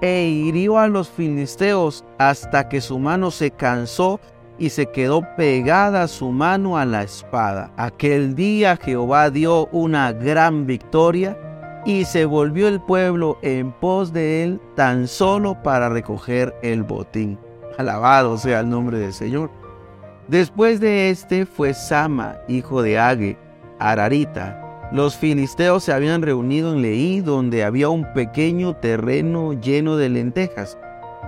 e 0.00 0.24
hirió 0.24 0.78
a 0.78 0.88
los 0.88 1.08
filisteos 1.08 2.04
hasta 2.18 2.68
que 2.68 2.80
su 2.80 2.98
mano 2.98 3.30
se 3.30 3.50
cansó 3.50 4.20
y 4.58 4.70
se 4.70 4.86
quedó 4.86 5.22
pegada 5.36 6.08
su 6.08 6.30
mano 6.30 6.78
a 6.78 6.84
la 6.84 7.02
espada. 7.02 7.72
Aquel 7.76 8.34
día 8.34 8.76
Jehová 8.76 9.30
dio 9.30 9.66
una 9.66 10.12
gran 10.12 10.66
victoria 10.66 11.38
y 11.84 12.04
se 12.04 12.24
volvió 12.24 12.68
el 12.68 12.80
pueblo 12.80 13.38
en 13.42 13.72
pos 13.72 14.12
de 14.12 14.44
él 14.44 14.60
tan 14.76 15.08
solo 15.08 15.62
para 15.62 15.88
recoger 15.88 16.54
el 16.62 16.82
botín. 16.82 17.38
Alabado 17.78 18.38
sea 18.38 18.60
el 18.60 18.68
nombre 18.68 18.98
del 18.98 19.12
Señor. 19.12 19.50
Después 20.28 20.80
de 20.80 21.10
este 21.10 21.46
fue 21.46 21.74
Sama, 21.74 22.36
hijo 22.48 22.82
de 22.82 22.98
Age, 22.98 23.36
Ararita. 23.78 24.90
Los 24.92 25.16
filisteos 25.16 25.84
se 25.84 25.92
habían 25.92 26.22
reunido 26.22 26.72
en 26.72 26.82
Leí, 26.82 27.20
donde 27.20 27.64
había 27.64 27.88
un 27.88 28.12
pequeño 28.12 28.76
terreno 28.76 29.54
lleno 29.54 29.96
de 29.96 30.10
lentejas, 30.10 30.78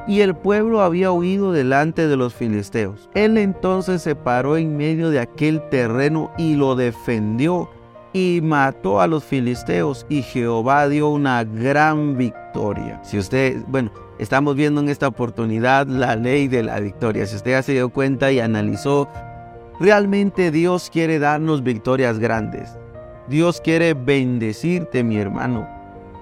y 0.06 0.20
el 0.20 0.37
pueblo 0.37 0.82
había 0.82 1.11
huido 1.11 1.50
delante 1.50 2.06
de 2.06 2.16
los 2.16 2.34
filisteos. 2.34 3.08
Él 3.14 3.38
entonces 3.38 4.02
se 4.02 4.14
paró 4.14 4.58
en 4.58 4.76
medio 4.76 5.11
de 5.11 5.18
aquel 5.18 5.66
terreno 5.70 6.30
y 6.37 6.56
lo 6.56 6.76
defendió 6.76 7.70
y 8.14 8.40
mató 8.42 9.00
a 9.00 9.09
los 9.09 9.25
filisteos 9.25 10.06
y 10.09 10.23
Jehová 10.23 10.88
dio 10.88 11.09
una 11.09 11.42
gran 11.42 12.16
victoria. 12.16 13.02
Si 13.02 13.18
usted, 13.18 13.61
bueno, 13.66 13.90
estamos 14.21 14.54
viendo 14.54 14.80
en 14.80 14.88
esta 14.88 15.09
oportunidad 15.09 15.88
la 15.88 16.14
ley 16.14 16.47
de 16.47 16.62
la 16.62 16.78
victoria. 16.78 17.26
Si 17.26 17.35
usted 17.35 17.50
ya 17.50 17.62
se 17.62 17.73
dio 17.73 17.88
cuenta 17.90 18.30
y 18.30 18.38
analizó, 18.38 19.09
realmente 19.80 20.52
Dios 20.52 20.90
quiere 20.90 21.18
darnos 21.18 21.64
victorias 21.64 22.21
grandes. 22.21 22.78
Dios 23.28 23.61
quiere 23.61 23.94
bendecirte, 23.94 25.02
mi 25.02 25.18
hermano. 25.18 25.68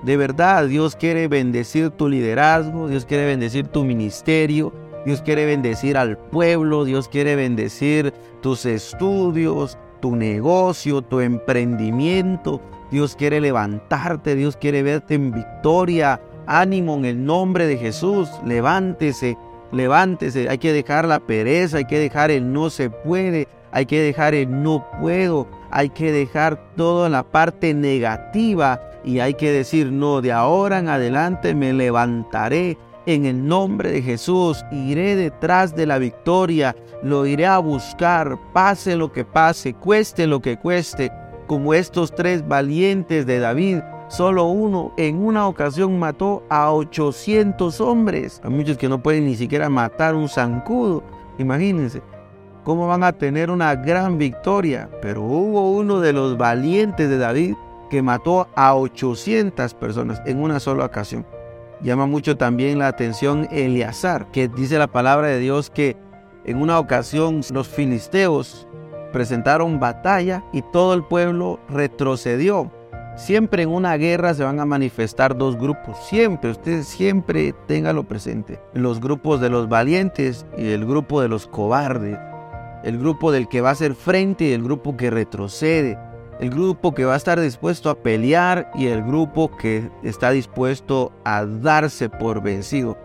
De 0.02 0.16
verdad, 0.16 0.68
Dios 0.68 0.96
quiere 0.96 1.28
bendecir 1.28 1.90
tu 1.90 2.08
liderazgo, 2.08 2.88
Dios 2.88 3.04
quiere 3.04 3.26
bendecir 3.26 3.68
tu 3.68 3.84
ministerio, 3.84 4.72
Dios 5.04 5.20
quiere 5.20 5.44
bendecir 5.44 5.98
al 5.98 6.16
pueblo, 6.16 6.84
Dios 6.84 7.06
quiere 7.06 7.36
bendecir 7.36 8.14
tus 8.40 8.64
estudios, 8.64 9.76
tu 10.02 10.16
negocio, 10.16 11.00
tu 11.00 11.20
emprendimiento. 11.20 12.60
Dios 12.90 13.16
quiere 13.16 13.40
levantarte, 13.40 14.34
Dios 14.34 14.58
quiere 14.58 14.82
verte 14.82 15.14
en 15.14 15.32
victoria. 15.32 16.20
Ánimo 16.46 16.96
en 16.96 17.06
el 17.06 17.24
nombre 17.24 17.66
de 17.66 17.78
Jesús. 17.78 18.28
Levántese, 18.44 19.38
levántese. 19.70 20.50
Hay 20.50 20.58
que 20.58 20.72
dejar 20.74 21.06
la 21.06 21.20
pereza, 21.20 21.78
hay 21.78 21.86
que 21.86 22.00
dejar 22.00 22.30
el 22.30 22.52
no 22.52 22.68
se 22.68 22.90
puede, 22.90 23.48
hay 23.70 23.86
que 23.86 24.02
dejar 24.02 24.34
el 24.34 24.62
no 24.62 24.84
puedo, 25.00 25.46
hay 25.70 25.88
que 25.88 26.12
dejar 26.12 26.74
toda 26.76 27.08
la 27.08 27.22
parte 27.22 27.72
negativa 27.72 28.80
y 29.04 29.20
hay 29.20 29.34
que 29.34 29.50
decir, 29.52 29.90
no, 29.92 30.20
de 30.20 30.32
ahora 30.32 30.80
en 30.80 30.88
adelante 30.88 31.54
me 31.54 31.72
levantaré 31.72 32.76
en 33.06 33.26
el 33.26 33.46
nombre 33.46 33.90
de 33.90 34.02
Jesús 34.02 34.64
iré 34.70 35.16
detrás 35.16 35.74
de 35.74 35.86
la 35.86 35.98
victoria, 35.98 36.76
lo 37.02 37.26
iré 37.26 37.46
a 37.46 37.58
buscar, 37.58 38.38
pase 38.52 38.96
lo 38.96 39.12
que 39.12 39.24
pase, 39.24 39.74
cueste 39.74 40.26
lo 40.26 40.40
que 40.40 40.58
cueste, 40.58 41.10
como 41.46 41.74
estos 41.74 42.14
tres 42.14 42.46
valientes 42.46 43.26
de 43.26 43.38
David. 43.38 43.78
Solo 44.08 44.44
uno 44.44 44.92
en 44.98 45.24
una 45.24 45.48
ocasión 45.48 45.98
mató 45.98 46.42
a 46.50 46.70
800 46.72 47.80
hombres. 47.80 48.40
Hay 48.44 48.50
muchos 48.50 48.76
que 48.76 48.88
no 48.88 49.02
pueden 49.02 49.24
ni 49.24 49.36
siquiera 49.36 49.68
matar 49.68 50.14
un 50.14 50.28
zancudo. 50.28 51.02
Imagínense 51.38 52.02
cómo 52.62 52.86
van 52.86 53.04
a 53.04 53.12
tener 53.12 53.50
una 53.50 53.74
gran 53.74 54.18
victoria. 54.18 54.90
Pero 55.00 55.22
hubo 55.22 55.72
uno 55.72 56.00
de 56.00 56.12
los 56.12 56.36
valientes 56.36 57.08
de 57.08 57.18
David 57.18 57.54
que 57.90 58.02
mató 58.02 58.48
a 58.54 58.74
800 58.74 59.74
personas 59.74 60.20
en 60.26 60.42
una 60.42 60.60
sola 60.60 60.84
ocasión. 60.84 61.26
Llama 61.82 62.06
mucho 62.06 62.36
también 62.36 62.78
la 62.78 62.86
atención 62.86 63.48
Eleazar, 63.50 64.30
que 64.30 64.46
dice 64.46 64.78
la 64.78 64.86
palabra 64.86 65.26
de 65.26 65.40
Dios 65.40 65.68
que 65.68 65.96
en 66.44 66.58
una 66.58 66.78
ocasión 66.78 67.40
los 67.52 67.66
filisteos 67.66 68.68
presentaron 69.12 69.80
batalla 69.80 70.44
y 70.52 70.62
todo 70.62 70.94
el 70.94 71.02
pueblo 71.02 71.58
retrocedió. 71.68 72.70
Siempre 73.16 73.64
en 73.64 73.70
una 73.70 73.96
guerra 73.96 74.32
se 74.32 74.44
van 74.44 74.60
a 74.60 74.64
manifestar 74.64 75.36
dos 75.36 75.56
grupos, 75.58 75.98
siempre, 76.06 76.52
ustedes 76.52 76.86
siempre 76.86 77.52
ténganlo 77.66 78.04
presente. 78.04 78.60
Los 78.74 79.00
grupos 79.00 79.40
de 79.40 79.50
los 79.50 79.68
valientes 79.68 80.46
y 80.56 80.70
el 80.70 80.86
grupo 80.86 81.20
de 81.20 81.28
los 81.28 81.48
cobardes. 81.48 82.16
El 82.84 82.98
grupo 82.98 83.32
del 83.32 83.48
que 83.48 83.60
va 83.60 83.70
a 83.70 83.72
hacer 83.72 83.94
frente 83.94 84.44
y 84.44 84.52
el 84.52 84.62
grupo 84.62 84.96
que 84.96 85.10
retrocede 85.10 85.98
el 86.42 86.50
grupo 86.50 86.92
que 86.92 87.04
va 87.04 87.14
a 87.14 87.16
estar 87.16 87.40
dispuesto 87.40 87.88
a 87.88 87.94
pelear 87.94 88.68
y 88.74 88.88
el 88.88 89.04
grupo 89.04 89.56
que 89.56 89.88
está 90.02 90.32
dispuesto 90.32 91.12
a 91.24 91.46
darse 91.46 92.08
por 92.08 92.42
vencido. 92.42 92.98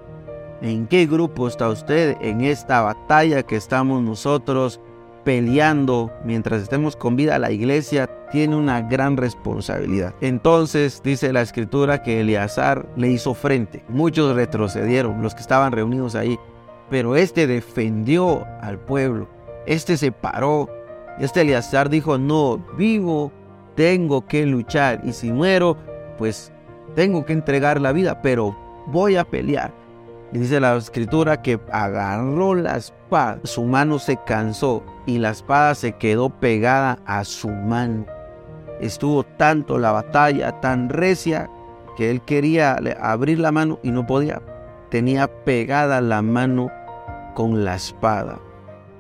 ¿En 0.64 0.88
qué 0.88 1.06
grupo 1.06 1.48
está 1.48 1.70
usted 1.70 2.18
en 2.20 2.42
esta 2.42 2.82
batalla 2.82 3.44
que 3.44 3.56
estamos 3.56 4.02
nosotros 4.02 4.82
peleando 5.24 6.12
mientras 6.26 6.64
estemos 6.64 6.96
con 6.96 7.16
vida? 7.16 7.38
La 7.38 7.52
iglesia 7.52 8.10
tiene 8.32 8.56
una 8.56 8.82
gran 8.82 9.18
responsabilidad. 9.18 10.16
Entonces 10.20 11.00
dice 11.04 11.32
la 11.32 11.42
escritura 11.42 12.02
que 12.02 12.22
Eleazar 12.22 12.88
le 12.96 13.10
hizo 13.10 13.36
frente. 13.36 13.84
Muchos 13.88 14.36
retrocedieron, 14.36 15.22
los 15.22 15.36
que 15.36 15.42
estaban 15.42 15.74
reunidos 15.74 16.16
ahí, 16.16 16.40
pero 16.90 17.16
este 17.16 17.46
defendió 17.46 18.48
al 18.62 18.80
pueblo. 18.80 19.30
Este 19.68 19.96
se 19.96 20.12
paró 20.12 20.70
este 21.20 21.42
Eleazar 21.42 21.90
dijo, 21.90 22.18
no, 22.18 22.58
vivo, 22.78 23.32
tengo 23.76 24.26
que 24.26 24.46
luchar 24.46 25.02
y 25.04 25.14
si 25.14 25.32
muero, 25.32 25.78
pues 26.18 26.52
tengo 26.96 27.26
que 27.26 27.34
entregar 27.34 27.80
la 27.80 27.92
vida, 27.92 28.22
pero 28.22 28.56
voy 28.88 29.16
a 29.16 29.24
pelear. 29.24 29.72
Y 30.32 30.40
dice 30.40 30.60
la 30.60 30.76
escritura 30.76 31.42
que 31.42 31.60
agarró 31.72 32.54
la 32.56 32.78
espada, 32.78 33.40
su 33.44 33.64
mano 33.64 33.98
se 34.00 34.18
cansó 34.26 34.84
y 35.06 35.20
la 35.20 35.30
espada 35.30 35.74
se 35.74 35.94
quedó 35.94 36.30
pegada 36.30 37.00
a 37.06 37.24
su 37.24 37.50
mano. 37.50 38.06
Estuvo 38.82 39.24
tanto 39.24 39.78
la 39.78 39.92
batalla, 39.92 40.60
tan 40.60 40.90
recia, 40.90 41.50
que 41.96 42.12
él 42.12 42.22
quería 42.22 42.78
abrir 43.02 43.40
la 43.40 43.52
mano 43.52 43.80
y 43.82 43.92
no 43.92 44.06
podía. 44.06 44.42
Tenía 44.90 45.28
pegada 45.28 46.00
la 46.02 46.22
mano 46.22 46.70
con 47.34 47.66
la 47.66 47.76
espada. 47.76 48.40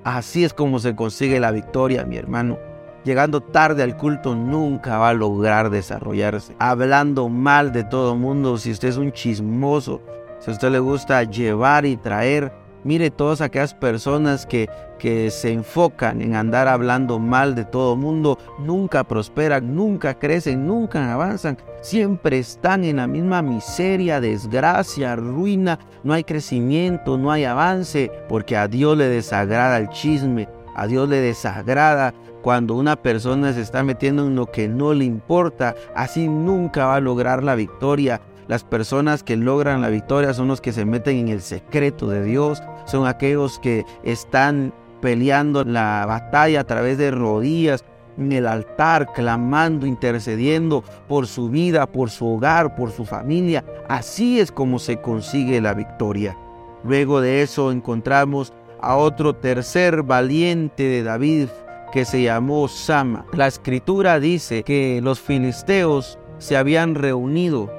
Así 0.08 0.46
es 0.46 0.54
como 0.54 0.80
se 0.80 0.96
consigue 0.96 1.38
la 1.38 1.52
victoria, 1.52 2.06
mi 2.06 2.16
hermano. 2.16 2.58
Llegando 3.04 3.42
tarde 3.42 3.84
al 3.84 3.98
culto 3.98 4.36
nunca 4.36 5.00
va 5.00 5.10
a 5.10 5.14
lograr 5.14 5.70
desarrollarse. 5.70 6.56
Hablando 6.60 7.28
mal 7.28 7.74
de 7.74 7.84
todo 7.84 8.16
mundo, 8.16 8.58
si 8.58 8.72
usted 8.72 8.88
es 8.88 8.96
un 8.96 9.12
chismoso, 9.12 10.02
si 10.40 10.50
a 10.50 10.54
usted 10.54 10.70
le 10.70 10.80
gusta 10.80 11.22
llevar 11.24 11.86
y 11.86 11.98
traer, 11.98 12.54
Mire 12.88 13.12
todas 13.12 13.42
aquellas 13.42 13.74
personas 13.74 14.46
que, 14.46 14.70
que 14.98 15.30
se 15.30 15.52
enfocan 15.52 16.22
en 16.22 16.36
andar 16.36 16.70
hablando 16.70 17.20
mal 17.20 17.54
de 17.54 17.66
todo 17.66 17.98
mundo, 17.98 18.38
nunca 18.60 19.04
prosperan, 19.04 19.76
nunca 19.76 20.14
crecen, 20.14 20.66
nunca 20.66 21.12
avanzan, 21.12 21.58
siempre 21.82 22.40
están 22.40 22.84
en 22.84 22.98
la 22.98 23.08
misma 23.08 23.42
miseria, 23.42 24.22
desgracia, 24.22 25.16
ruina, 25.16 25.80
no 26.04 26.14
hay 26.14 26.24
crecimiento, 26.24 27.18
no 27.18 27.32
hay 27.32 27.46
avance, 27.46 28.12
porque 28.30 28.58
a 28.58 28.68
Dios 28.68 28.98
le 28.98 29.08
desagrada 29.08 29.78
el 29.78 29.90
chisme, 29.90 30.48
a 30.76 30.88
Dios 30.88 31.10
le 31.10 31.22
desagrada 31.22 32.14
cuando 32.42 32.76
una 32.76 32.96
persona 32.96 33.52
se 33.52 33.62
está 33.62 33.84
metiendo 33.84 34.26
en 34.28 34.36
lo 34.36 34.46
que 34.52 34.68
no 34.68 34.94
le 34.94 35.06
importa, 35.06 35.76
así 35.96 36.28
nunca 36.28 36.86
va 36.86 36.96
a 36.96 37.02
lograr 37.02 37.44
la 37.44 37.56
victoria. 37.56 38.22
Las 38.48 38.64
personas 38.64 39.24
que 39.24 39.36
logran 39.36 39.82
la 39.82 39.90
victoria 39.90 40.34
son 40.34 40.48
los 40.48 40.62
que 40.62 40.72
se 40.72 40.86
meten 40.86 41.18
en 41.18 41.28
el 41.28 41.42
secreto 41.42 42.08
de 42.08 42.24
Dios, 42.24 42.64
son 42.86 43.06
aquellos 43.06 43.60
que 43.60 43.86
están 44.04 44.74
peleando 45.02 45.64
la 45.66 46.06
batalla 46.08 46.62
a 46.62 46.64
través 46.64 46.98
de 46.98 47.12
rodillas, 47.12 47.84
en 48.18 48.32
el 48.32 48.48
altar, 48.48 49.14
clamando, 49.14 49.86
intercediendo 49.86 50.84
por 51.08 51.28
su 51.28 51.50
vida, 51.50 51.86
por 51.86 52.10
su 52.10 52.28
hogar, 52.28 52.76
por 52.76 52.92
su 52.92 53.06
familia. 53.06 53.64
Así 53.88 54.40
es 54.40 54.52
como 54.52 54.80
se 54.80 55.00
consigue 55.02 55.62
la 55.62 55.74
victoria. 55.74 56.38
Luego 56.84 57.22
de 57.22 57.42
eso 57.42 57.72
encontramos 57.72 58.54
a 58.82 58.96
otro 58.96 59.36
tercer 59.36 60.04
valiente 60.04 60.84
de 60.84 61.04
David 61.04 61.48
que 61.92 62.06
se 62.06 62.22
llamó 62.22 62.68
Sama. 62.68 63.26
La 63.34 63.48
escritura 63.48 64.20
dice 64.20 64.64
que 64.64 65.00
los 65.02 65.20
filisteos 65.20 66.20
se 66.38 66.58
habían 66.58 66.96
reunido 66.96 67.72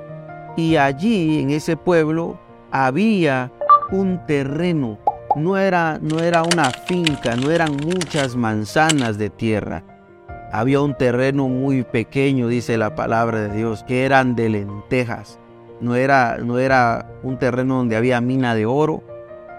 y 0.57 0.77
allí 0.77 1.41
en 1.41 1.51
ese 1.51 1.77
pueblo 1.77 2.39
había 2.71 3.53
un 3.93 4.25
terreno. 4.27 4.99
No 5.37 5.57
era, 5.57 5.99
no 6.03 6.19
era 6.21 6.43
una 6.43 6.71
finca, 6.71 7.37
no 7.37 7.51
eran 7.51 7.77
muchas 7.77 8.35
manzanas 8.35 9.19
de 9.19 9.31
tierra. 9.31 9.85
Había 10.51 10.81
un 10.81 10.95
terreno 10.95 11.49
muy 11.49 11.83
pequeño, 11.83 12.49
dice 12.49 12.79
la 12.79 12.95
palabra 12.95 13.41
de 13.41 13.57
Dios, 13.57 13.85
que 13.85 14.05
eran 14.05 14.35
de 14.35 14.49
lentejas. 14.49 15.39
No 15.81 15.95
era, 15.95 16.39
no 16.39 16.59
era 16.59 17.11
un 17.23 17.39
terreno 17.39 17.77
donde 17.77 17.97
había 17.97 18.21
mina 18.21 18.55
de 18.55 18.65
oro, 18.65 19.03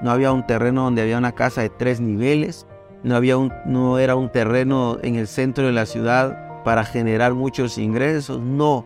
no 0.02 0.12
había 0.12 0.32
un 0.32 0.46
terreno 0.46 0.84
donde 0.84 1.04
había 1.04 1.18
una 1.18 1.34
casa 1.34 1.62
de 1.62 1.70
tres 1.70 2.02
niveles, 2.02 2.66
no, 3.04 3.16
había 3.16 3.36
no 3.66 4.00
era 4.00 4.16
un 4.16 4.32
terreno 4.32 4.98
en 5.02 5.16
el 5.16 5.28
centro 5.28 5.66
de 5.66 5.72
la 5.72 5.86
ciudad 5.86 6.64
para 6.64 6.84
generar 6.84 7.34
muchos 7.34 7.78
ingresos, 7.78 8.42
no. 8.42 8.86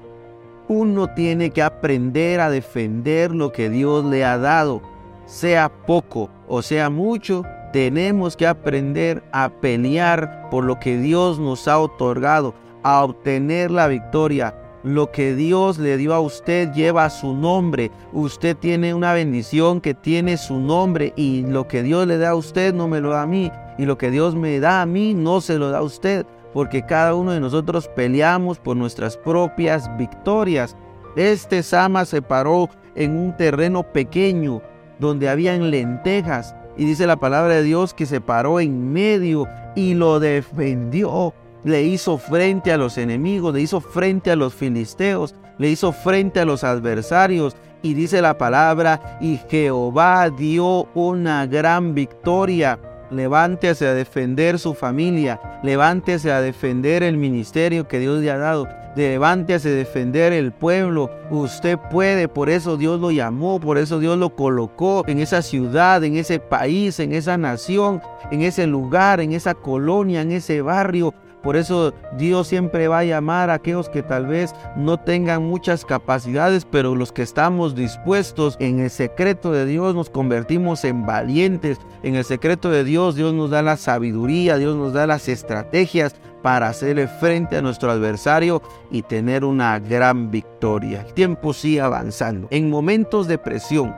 Uno 0.68 1.08
tiene 1.08 1.52
que 1.52 1.62
aprender 1.62 2.40
a 2.40 2.50
defender 2.50 3.32
lo 3.32 3.52
que 3.52 3.70
Dios 3.70 4.06
le 4.06 4.26
ha 4.26 4.38
dado, 4.38 4.82
sea 5.26 5.70
poco 5.70 6.30
o 6.48 6.62
sea 6.62 6.90
mucho, 6.90 7.44
tenemos 7.74 8.38
que 8.38 8.46
aprender 8.46 9.24
a 9.32 9.50
pelear 9.50 10.48
por 10.52 10.64
lo 10.64 10.80
que 10.80 10.98
Dios 10.98 11.40
nos 11.40 11.68
ha 11.68 11.80
otorgado, 11.80 12.54
a 12.84 13.04
obtener 13.04 13.72
la 13.72 13.88
victoria. 13.88 14.56
Lo 14.84 15.12
que 15.12 15.34
Dios 15.34 15.80
le 15.80 15.98
dio 15.98 16.14
a 16.14 16.20
usted 16.20 16.72
lleva 16.74 17.10
su 17.10 17.34
nombre. 17.34 17.90
Usted 18.12 18.56
tiene 18.56 18.94
una 18.94 19.14
bendición 19.14 19.82
que 19.82 19.96
tiene 19.96 20.38
su 20.38 20.60
nombre 20.60 21.14
y 21.16 21.42
lo 21.48 21.68
que 21.68 21.82
Dios 21.82 22.06
le 22.06 22.18
da 22.18 22.32
a 22.32 22.36
usted 22.36 22.74
no 22.76 22.88
me 22.88 23.02
lo 23.02 23.10
da 23.10 23.24
a 23.24 23.28
mí. 23.28 23.52
Y 23.80 23.86
lo 23.86 23.98
que 23.98 24.12
Dios 24.12 24.36
me 24.36 24.60
da 24.60 24.84
a 24.84 24.86
mí 24.86 25.16
no 25.16 25.42
se 25.42 25.58
lo 25.58 25.72
da 25.72 25.80
a 25.80 25.84
usted. 25.84 26.28
Porque 26.54 26.86
cada 26.86 27.16
uno 27.16 27.32
de 27.32 27.40
nosotros 27.40 27.88
peleamos 27.96 28.60
por 28.60 28.78
nuestras 28.78 29.18
propias 29.18 29.90
victorias. 29.98 30.76
Este 31.16 31.64
Sama 31.64 32.06
se 32.06 32.22
paró 32.22 32.70
en 32.94 33.18
un 33.18 33.36
terreno 33.36 33.82
pequeño 33.82 34.62
donde 35.00 35.28
habían 35.28 35.72
lentejas 35.72 36.56
y 36.78 36.86
dice 36.86 37.06
la 37.06 37.18
palabra 37.18 37.56
de 37.56 37.64
Dios 37.64 37.94
que 37.94 38.06
se 38.06 38.22
paró 38.22 38.60
en 38.60 38.92
medio 38.92 39.48
y 39.76 39.94
lo 39.94 40.20
defendió. 40.20 41.34
Le 41.64 41.84
hizo 41.84 42.18
frente 42.18 42.72
a 42.72 42.78
los 42.78 42.98
enemigos, 42.98 43.54
le 43.54 43.62
hizo 43.62 43.80
frente 43.80 44.32
a 44.32 44.36
los 44.36 44.54
filisteos, 44.54 45.36
le 45.58 45.70
hizo 45.70 45.94
frente 45.94 46.40
a 46.40 46.46
los 46.46 46.64
adversarios. 46.64 47.56
Y 47.82 47.94
dice 47.94 48.22
la 48.22 48.38
palabra, 48.38 49.18
y 49.20 49.40
Jehová 49.50 50.30
dio 50.30 50.88
una 50.94 51.46
gran 51.46 51.94
victoria. 51.94 52.80
Levántese 53.14 53.88
a 53.88 53.94
defender 53.94 54.60
su 54.60 54.74
familia, 54.74 55.40
levántese 55.64 56.32
a 56.32 56.42
defender 56.42 57.04
el 57.04 57.18
ministerio 57.18 57.88
que 57.88 58.00
Dios 58.00 58.20
le 58.20 58.32
ha 58.32 58.38
dado 58.38 58.68
levántese 58.96 59.70
a 59.70 59.74
defender 59.74 60.34
el 60.34 60.52
pueblo. 60.52 61.10
Usted 61.30 61.78
puede, 61.92 62.28
por 62.28 62.50
eso 62.50 62.78
Dios 62.78 63.00
lo 63.00 63.12
llamó, 63.12 63.60
por 63.60 63.78
eso 63.78 64.00
Dios 64.00 64.18
lo 64.18 64.36
colocó 64.36 65.04
en 65.08 65.20
esa 65.20 65.42
ciudad, 65.42 66.04
en 66.04 66.16
ese 66.16 66.40
país, 66.40 67.00
en 67.00 67.14
esa 67.14 67.38
nación, 67.38 68.02
en 68.32 68.42
ese 68.42 68.68
lugar, 68.68 69.20
en 69.20 69.34
esa 69.34 69.54
colonia, 69.54 70.22
en 70.22 70.32
ese 70.32 70.62
barrio. 70.62 71.14
Por 71.44 71.58
eso 71.58 71.94
Dios 72.18 72.48
siempre 72.48 72.88
va 72.88 73.00
a 73.00 73.04
llamar 73.04 73.50
a 73.50 73.56
aquellos 73.56 73.90
que 73.90 74.02
tal 74.02 74.26
vez 74.26 74.56
no 74.78 74.98
tengan 74.98 75.44
muchas 75.44 75.84
capacidades, 75.84 76.66
pero 76.66 76.96
los 76.96 77.12
que 77.12 77.22
estamos 77.22 77.76
dispuestos 77.76 78.56
en 78.62 78.80
el 78.80 78.90
secreto 78.90 79.52
de 79.52 79.66
Dios 79.66 79.94
nos 79.94 80.10
convertimos 80.10 80.86
en 80.86 81.06
valientes. 81.06 81.80
En 82.02 82.16
el 82.16 82.24
secreto 82.24 82.70
de 82.70 82.86
Dios 82.86 83.16
Dios 83.16 83.34
nos 83.34 83.50
da 83.50 83.62
la 83.62 83.76
sabiduría, 83.76 84.58
Dios 84.58 84.78
nos 84.78 84.94
da 84.94 85.06
las 85.06 85.28
estrategias 85.28 86.16
para 86.42 86.70
hacerle 86.70 87.08
frente 87.08 87.58
a 87.58 87.62
nuestro 87.62 87.92
adversario 87.92 88.62
y 88.90 89.02
tener 89.02 89.44
una 89.44 89.80
gran 89.80 90.32
victoria. 90.32 91.02
El 91.02 91.14
tiempo 91.14 91.52
sigue 91.52 91.82
avanzando. 91.82 92.48
En 92.52 92.70
momentos 92.70 93.28
de 93.28 93.38
presión, 93.38 93.94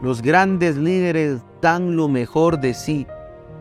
los 0.00 0.22
grandes 0.22 0.76
líderes 0.76 1.40
dan 1.60 1.96
lo 1.96 2.08
mejor 2.08 2.60
de 2.60 2.72
sí. 2.72 3.06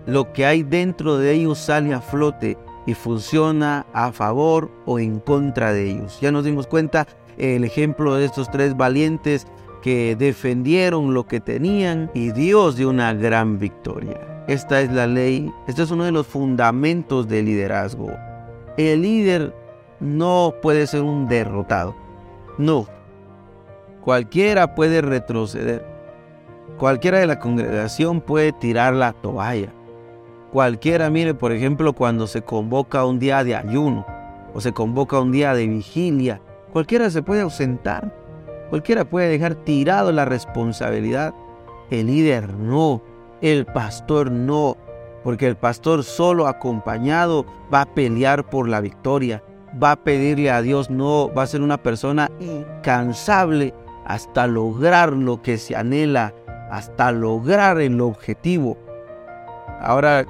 Lo 0.05 0.31
que 0.31 0.45
hay 0.45 0.63
dentro 0.63 1.17
de 1.17 1.33
ellos 1.33 1.57
sale 1.57 1.93
a 1.93 1.99
flote 1.99 2.57
y 2.87 2.95
funciona 2.95 3.85
a 3.93 4.11
favor 4.11 4.71
o 4.87 4.97
en 4.97 5.19
contra 5.19 5.73
de 5.73 5.91
ellos. 5.91 6.17
Ya 6.21 6.31
nos 6.31 6.45
dimos 6.45 6.65
cuenta 6.65 7.05
el 7.37 7.63
ejemplo 7.63 8.15
de 8.15 8.25
estos 8.25 8.49
tres 8.49 8.75
valientes 8.75 9.45
que 9.83 10.15
defendieron 10.15 11.13
lo 11.13 11.27
que 11.27 11.39
tenían 11.39 12.09
y 12.15 12.31
Dios 12.31 12.77
dio 12.77 12.89
una 12.89 13.13
gran 13.13 13.59
victoria. 13.59 14.45
Esta 14.47 14.81
es 14.81 14.91
la 14.91 15.05
ley, 15.05 15.51
este 15.67 15.83
es 15.83 15.91
uno 15.91 16.05
de 16.05 16.13
los 16.13 16.25
fundamentos 16.25 17.27
del 17.27 17.45
liderazgo. 17.45 18.09
El 18.77 19.01
líder 19.01 19.53
no 19.99 20.55
puede 20.61 20.87
ser 20.87 21.01
un 21.01 21.27
derrotado. 21.27 21.93
No. 22.57 22.87
Cualquiera 24.01 24.73
puede 24.75 25.01
retroceder. 25.01 25.85
Cualquiera 26.77 27.19
de 27.19 27.27
la 27.27 27.39
congregación 27.39 28.21
puede 28.21 28.53
tirar 28.53 28.93
la 28.93 29.11
toalla. 29.11 29.73
Cualquiera, 30.57 31.11
mire, 31.11 31.35
por 31.35 31.51
ejemplo, 31.51 31.93
cuando 31.93 32.25
se 32.25 32.41
convoca 32.41 33.05
un 33.05 33.19
día 33.19 33.43
de 33.43 33.55
ayuno 33.55 34.07
o 34.55 34.59
se 34.59 34.71
convoca 34.71 35.19
un 35.19 35.31
día 35.31 35.53
de 35.53 35.67
vigilia, 35.67 36.41
cualquiera 36.73 37.11
se 37.11 37.21
puede 37.21 37.41
ausentar, 37.41 38.11
cualquiera 38.71 39.07
puede 39.07 39.29
dejar 39.29 39.53
tirado 39.53 40.11
la 40.11 40.25
responsabilidad. 40.25 41.35
El 41.91 42.07
líder 42.07 42.55
no, 42.55 43.03
el 43.39 43.67
pastor 43.67 44.31
no, 44.31 44.77
porque 45.23 45.45
el 45.45 45.57
pastor 45.57 46.03
solo 46.03 46.47
acompañado 46.47 47.45
va 47.71 47.81
a 47.81 47.93
pelear 47.93 48.49
por 48.49 48.67
la 48.67 48.81
victoria, 48.81 49.43
va 49.79 49.91
a 49.91 50.03
pedirle 50.03 50.49
a 50.49 50.63
Dios, 50.63 50.89
no, 50.89 51.31
va 51.37 51.43
a 51.43 51.47
ser 51.47 51.61
una 51.61 51.77
persona 51.77 52.31
incansable 52.39 53.75
hasta 54.05 54.47
lograr 54.47 55.13
lo 55.13 55.39
que 55.39 55.59
se 55.59 55.75
anhela, 55.75 56.33
hasta 56.71 57.11
lograr 57.11 57.79
el 57.79 58.01
objetivo. 58.01 58.75
Ahora 59.79 60.25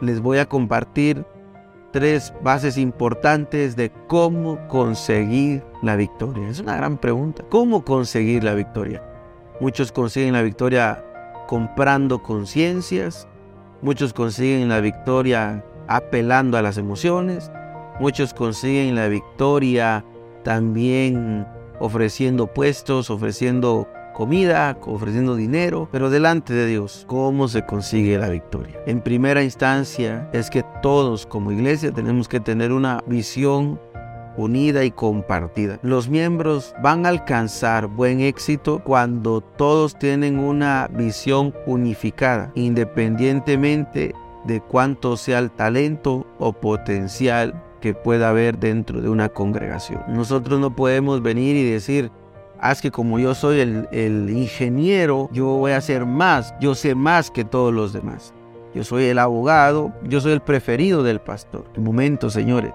les 0.00 0.20
voy 0.20 0.38
a 0.38 0.46
compartir 0.46 1.24
tres 1.92 2.34
bases 2.42 2.76
importantes 2.76 3.76
de 3.76 3.92
cómo 4.08 4.58
conseguir 4.68 5.62
la 5.82 5.94
victoria. 5.94 6.48
Es 6.48 6.58
una 6.58 6.76
gran 6.76 6.98
pregunta. 6.98 7.44
¿Cómo 7.50 7.84
conseguir 7.84 8.42
la 8.42 8.54
victoria? 8.54 9.02
Muchos 9.60 9.92
consiguen 9.92 10.32
la 10.32 10.42
victoria 10.42 11.04
comprando 11.46 12.22
conciencias, 12.22 13.28
muchos 13.80 14.12
consiguen 14.12 14.68
la 14.68 14.80
victoria 14.80 15.64
apelando 15.86 16.58
a 16.58 16.62
las 16.62 16.78
emociones, 16.78 17.52
muchos 18.00 18.34
consiguen 18.34 18.96
la 18.96 19.06
victoria 19.06 20.04
también 20.42 21.46
ofreciendo 21.78 22.46
puestos, 22.48 23.10
ofreciendo 23.10 23.88
comida, 24.14 24.78
ofreciendo 24.86 25.36
dinero, 25.36 25.88
pero 25.92 26.08
delante 26.08 26.54
de 26.54 26.66
Dios, 26.66 27.04
¿cómo 27.06 27.48
se 27.48 27.66
consigue 27.66 28.16
la 28.16 28.30
victoria? 28.30 28.80
En 28.86 29.02
primera 29.02 29.42
instancia 29.42 30.30
es 30.32 30.48
que 30.48 30.64
todos 30.80 31.26
como 31.26 31.52
iglesia 31.52 31.92
tenemos 31.92 32.28
que 32.28 32.40
tener 32.40 32.72
una 32.72 33.02
visión 33.06 33.78
unida 34.36 34.84
y 34.84 34.90
compartida. 34.90 35.78
Los 35.82 36.08
miembros 36.08 36.74
van 36.82 37.04
a 37.04 37.10
alcanzar 37.10 37.88
buen 37.88 38.20
éxito 38.20 38.80
cuando 38.82 39.40
todos 39.40 39.98
tienen 39.98 40.38
una 40.38 40.88
visión 40.90 41.54
unificada, 41.66 42.50
independientemente 42.54 44.14
de 44.44 44.60
cuánto 44.60 45.16
sea 45.16 45.38
el 45.38 45.50
talento 45.50 46.26
o 46.38 46.52
potencial 46.52 47.62
que 47.80 47.94
pueda 47.94 48.30
haber 48.30 48.58
dentro 48.58 49.00
de 49.00 49.08
una 49.08 49.28
congregación. 49.28 50.02
Nosotros 50.08 50.58
no 50.58 50.74
podemos 50.74 51.22
venir 51.22 51.56
y 51.56 51.70
decir, 51.70 52.10
haz 52.64 52.80
que 52.80 52.90
como 52.90 53.18
yo 53.18 53.34
soy 53.34 53.60
el, 53.60 54.30
ingeniero, 54.30 55.28
yo 55.32 55.44
voy 55.44 55.72
a 55.72 55.76
hacer 55.76 56.06
más, 56.06 56.54
yo 56.60 56.74
sé 56.74 56.94
más 56.94 57.30
que 57.30 57.44
todos 57.44 57.74
los 57.74 57.92
demás. 57.92 58.32
Yo 58.74 58.84
soy 58.84 59.04
el 59.04 59.18
abogado, 59.18 59.92
yo 60.04 60.22
soy 60.22 60.32
el 60.32 60.40
preferido 60.40 61.02
del 61.02 61.20
pastor. 61.20 61.66
Un 61.76 61.84
momento, 61.84 62.30
señores. 62.30 62.72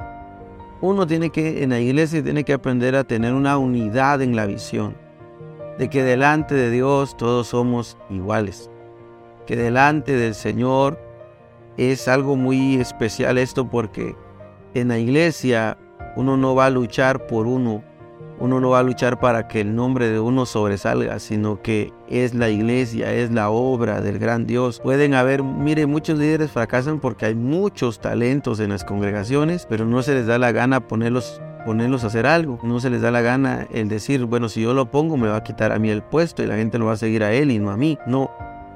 Uno 0.80 1.08
tiene 1.08 1.32
que, 1.32 1.64
en 1.64 1.72
la 1.72 1.80
iglesia, 1.80 2.24
tiene 2.24 2.44
que 2.44 2.54
aprender 2.54 2.96
a 2.96 3.04
tener 3.04 3.34
una 3.34 3.58
unidad 3.58 4.22
en 4.22 4.36
la 4.36 4.46
visión. 4.46 4.96
De 5.80 5.90
que 5.90 6.04
delante 6.04 6.54
de 6.54 6.70
Dios 6.70 7.18
todos 7.18 7.48
somos 7.48 7.98
iguales. 8.12 8.70
Que 9.48 9.56
delante 9.56 10.12
del 10.12 10.36
Señor 10.36 11.00
es 11.78 12.08
algo 12.08 12.36
muy 12.36 12.76
especial 12.76 13.40
esto 13.40 13.68
porque 13.68 14.16
en 14.76 14.90
la 14.90 15.00
iglesia 15.00 15.80
uno 16.16 16.38
no 16.38 16.54
va 16.54 16.68
a 16.68 16.70
luchar 16.70 17.26
por 17.26 17.48
uno 17.48 17.89
uno 18.40 18.60
no 18.60 18.70
va 18.70 18.80
a 18.80 18.84
luchar 18.84 19.20
para 19.20 19.48
que 19.48 19.62
el 19.62 19.76
nombre 19.76 20.10
de 20.10 20.20
uno 20.20 20.46
sobresalga, 20.46 21.20
sino 21.20 21.62
que 21.62 21.92
es 22.08 22.34
la 22.34 22.50
iglesia, 22.50 23.14
es 23.14 23.32
la 23.32 23.50
obra 23.50 24.02
del 24.02 24.20
gran 24.20 24.48
Dios. 24.48 24.80
Pueden 24.80 25.14
haber, 25.14 25.44
mire, 25.44 25.86
muchos 25.86 26.18
líderes 26.18 26.52
fracasan 26.52 27.00
porque 27.00 27.26
hay 27.26 27.36
muchos 27.36 28.00
talentos 28.00 28.60
en 28.60 28.70
las 28.70 28.84
congregaciones, 28.84 29.66
pero 29.70 29.86
no 29.86 30.02
se 30.02 30.14
les 30.14 30.26
da 30.26 30.38
la 30.38 30.52
gana 30.52 30.88
ponerlos 30.88 31.42
ponerlos 31.66 32.04
a 32.04 32.08
hacer 32.08 32.26
algo. 32.26 32.60
No 32.64 32.80
se 32.80 32.90
les 32.90 33.02
da 33.02 33.12
la 33.12 33.22
gana 33.22 33.68
el 33.72 33.90
decir, 33.90 34.24
bueno, 34.26 34.50
si 34.50 34.62
yo 34.62 34.74
lo 34.74 34.90
pongo 34.90 35.18
me 35.18 35.28
va 35.28 35.38
a 35.38 35.44
quitar 35.44 35.72
a 35.72 35.80
mí 35.80 35.90
el 35.90 36.02
puesto 36.02 36.42
y 36.42 36.48
la 36.48 36.56
gente 36.56 36.80
lo 36.80 36.86
va 36.86 36.94
a 36.94 36.98
seguir 36.98 37.24
a 37.24 37.34
él 37.34 37.52
y 37.52 37.60
no 37.60 37.70
a 37.70 37.78
mí. 37.78 37.98
No, 38.08 38.32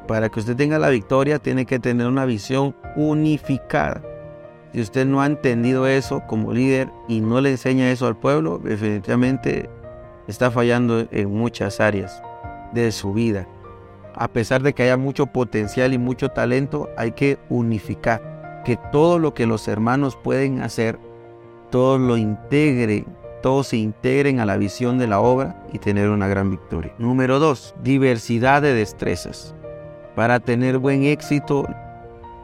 para 0.08 0.30
que 0.30 0.40
usted 0.40 0.56
tenga 0.56 0.78
la 0.80 0.90
victoria 0.90 1.40
tiene 1.40 1.66
que 1.66 1.80
tener 1.80 2.08
una 2.08 2.26
visión 2.26 2.76
unificada. 2.96 4.02
Si 4.74 4.82
usted 4.82 5.06
no 5.06 5.22
ha 5.22 5.28
entendido 5.28 5.86
eso 5.86 6.24
como 6.28 6.52
líder 6.52 6.90
y 7.08 7.22
no 7.22 7.40
le 7.42 7.52
enseña 7.52 7.92
eso 7.92 8.08
al 8.08 8.18
pueblo, 8.18 8.58
definitivamente 8.58 9.70
está 10.28 10.50
fallando 10.50 11.08
en 11.12 11.32
muchas 11.32 11.80
áreas 11.80 12.22
de 12.74 12.92
su 12.92 13.14
vida. 13.14 13.48
A 14.16 14.28
pesar 14.28 14.64
de 14.64 14.74
que 14.74 14.84
haya 14.84 14.98
mucho 14.98 15.28
potencial 15.28 15.94
y 15.94 16.00
mucho 16.00 16.30
talento, 16.30 16.90
hay 16.98 17.12
que 17.12 17.38
unificar. 17.50 18.62
Que 18.66 18.80
todo 18.92 19.20
lo 19.20 19.36
que 19.36 19.46
los 19.46 19.68
hermanos 19.68 20.16
pueden 20.16 20.62
hacer, 20.62 20.98
todo 21.70 22.00
lo 22.00 22.18
integren, 22.18 23.06
todos 23.44 23.68
se 23.68 23.78
integren 23.78 24.40
a 24.40 24.46
la 24.46 24.58
visión 24.58 24.98
de 24.98 25.08
la 25.08 25.20
obra 25.20 25.64
y 25.72 25.78
tener 25.78 26.10
una 26.10 26.28
gran 26.28 26.50
victoria. 26.50 26.94
Número 26.98 27.38
dos, 27.38 27.76
diversidad 27.84 28.62
de 28.62 28.74
destrezas. 28.74 29.54
Para 30.16 30.40
tener 30.40 30.78
buen 30.78 31.04
éxito, 31.04 31.68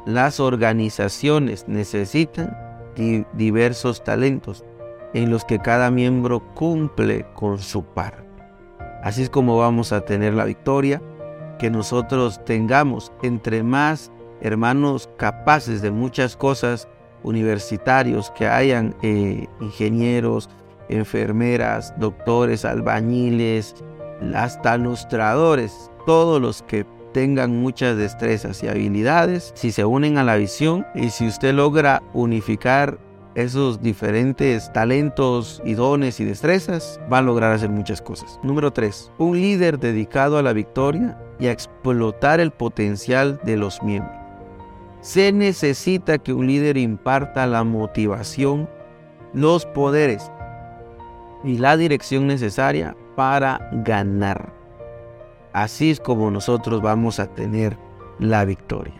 las 0.05 0.39
organizaciones 0.39 1.65
necesitan 1.67 2.57
diversos 3.33 4.03
talentos 4.03 4.65
en 5.13 5.29
los 5.29 5.45
que 5.45 5.59
cada 5.59 5.89
miembro 5.89 6.41
cumple 6.53 7.25
con 7.33 7.59
su 7.59 7.83
parte. 7.83 8.23
Así 9.03 9.23
es 9.23 9.29
como 9.29 9.57
vamos 9.57 9.93
a 9.93 10.01
tener 10.01 10.33
la 10.33 10.45
victoria, 10.45 11.01
que 11.57 11.69
nosotros 11.69 12.43
tengamos 12.45 13.11
entre 13.21 13.63
más 13.63 14.11
hermanos 14.41 15.09
capaces 15.17 15.81
de 15.81 15.91
muchas 15.91 16.35
cosas, 16.35 16.87
universitarios, 17.23 18.31
que 18.31 18.47
hayan 18.47 18.95
eh, 19.01 19.47
ingenieros, 19.59 20.49
enfermeras, 20.89 21.93
doctores, 21.97 22.65
albañiles, 22.65 23.75
hasta 24.33 24.75
ilustradores, 24.75 25.91
todos 26.05 26.41
los 26.41 26.61
que 26.63 26.85
tengan 27.13 27.59
muchas 27.59 27.97
destrezas 27.97 28.63
y 28.63 28.67
habilidades, 28.67 29.51
si 29.55 29.71
se 29.71 29.85
unen 29.85 30.17
a 30.17 30.23
la 30.23 30.35
visión 30.35 30.85
y 30.95 31.09
si 31.09 31.27
usted 31.27 31.53
logra 31.53 32.03
unificar 32.13 32.99
esos 33.35 33.81
diferentes 33.81 34.71
talentos 34.73 35.61
y 35.63 35.73
dones 35.73 36.19
y 36.19 36.25
destrezas, 36.25 36.99
va 37.11 37.19
a 37.19 37.21
lograr 37.21 37.53
hacer 37.53 37.69
muchas 37.69 38.01
cosas. 38.01 38.39
Número 38.43 38.71
3. 38.71 39.11
Un 39.17 39.39
líder 39.39 39.79
dedicado 39.79 40.37
a 40.37 40.43
la 40.43 40.53
victoria 40.53 41.17
y 41.39 41.47
a 41.47 41.51
explotar 41.51 42.39
el 42.39 42.51
potencial 42.51 43.39
de 43.43 43.57
los 43.57 43.81
miembros. 43.81 44.15
Se 45.01 45.31
necesita 45.31 46.17
que 46.17 46.33
un 46.33 46.47
líder 46.47 46.77
imparta 46.77 47.47
la 47.47 47.63
motivación, 47.63 48.67
los 49.33 49.65
poderes 49.65 50.29
y 51.43 51.57
la 51.57 51.77
dirección 51.77 52.27
necesaria 52.27 52.97
para 53.15 53.69
ganar. 53.71 54.58
Así 55.63 55.91
es 55.91 55.99
como 55.99 56.31
nosotros 56.31 56.81
vamos 56.81 57.19
a 57.19 57.27
tener 57.27 57.77
la 58.19 58.45
victoria. 58.45 58.93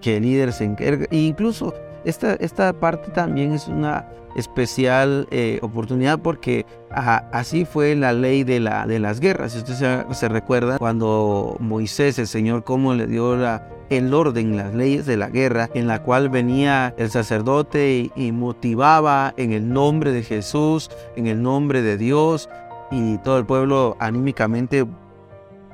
Que 0.00 0.16
el 0.16 0.24
líder 0.24 0.52
se 0.52 0.64
encargue. 0.64 1.06
E 1.10 1.18
incluso 1.18 1.74
esta, 2.04 2.34
esta 2.34 2.72
parte 2.72 3.10
también 3.10 3.52
es 3.52 3.68
una 3.68 4.08
especial 4.36 5.26
eh, 5.30 5.58
oportunidad 5.62 6.20
porque 6.20 6.64
así 6.90 7.64
fue 7.64 7.94
la 7.94 8.12
ley 8.12 8.44
de, 8.44 8.60
la, 8.60 8.86
de 8.86 8.98
las 8.98 9.20
guerras. 9.20 9.52
Si 9.52 9.58
usted 9.58 10.06
se, 10.10 10.28
recuerda 10.28 10.78
cuando 10.78 11.56
Moisés, 11.60 12.18
el 12.18 12.26
Señor, 12.26 12.64
cómo 12.64 12.94
le 12.94 13.06
dio 13.06 13.34
el 13.90 14.14
orden, 14.14 14.56
las 14.56 14.74
leyes 14.74 15.06
de 15.06 15.16
la 15.16 15.28
guerra, 15.28 15.68
en 15.74 15.86
la 15.86 16.02
cual 16.02 16.28
venía 16.28 16.94
el 16.96 17.10
sacerdote 17.10 18.10
y 18.14 18.32
motivaba 18.32 19.34
en 19.36 19.52
el 19.52 19.72
nombre 19.72 20.12
de 20.12 20.22
Jesús, 20.22 20.90
en 21.16 21.26
el 21.26 21.42
nombre 21.42 21.82
de 21.82 21.96
Dios, 21.96 22.48
y 22.90 23.18
todo 23.18 23.38
el 23.38 23.46
pueblo 23.46 23.96
anímicamente 24.00 24.86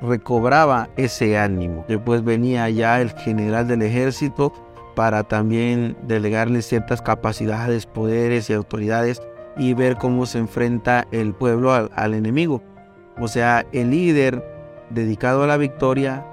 recobraba 0.01 0.89
ese 0.97 1.39
ánimo. 1.39 1.85
Después 1.89 2.25
venía 2.25 2.69
ya 2.71 3.01
el 3.01 3.11
general 3.11 3.67
del 3.69 3.83
ejército 3.83 4.53
para 4.95 5.25
también 5.25 5.97
delegarle 6.03 6.63
ciertas 6.63 7.03
capacidades, 7.03 7.87
poderes 7.87 8.49
y 8.49 8.55
autoridades 8.55 9.21
y 9.57 9.75
ver 9.75 9.97
cómo 9.97 10.27
se 10.27 10.39
enfrenta 10.39 11.07
el 11.13 11.35
pueblo 11.35 11.73
al, 11.73 12.15
enemigo. 12.15 12.63
O 13.19 13.29
sea, 13.29 13.67
el 13.73 13.91
líder 13.91 14.43
dedicado 14.91 15.43
a 15.43 15.47
la 15.47 15.57
victoria 15.57 16.25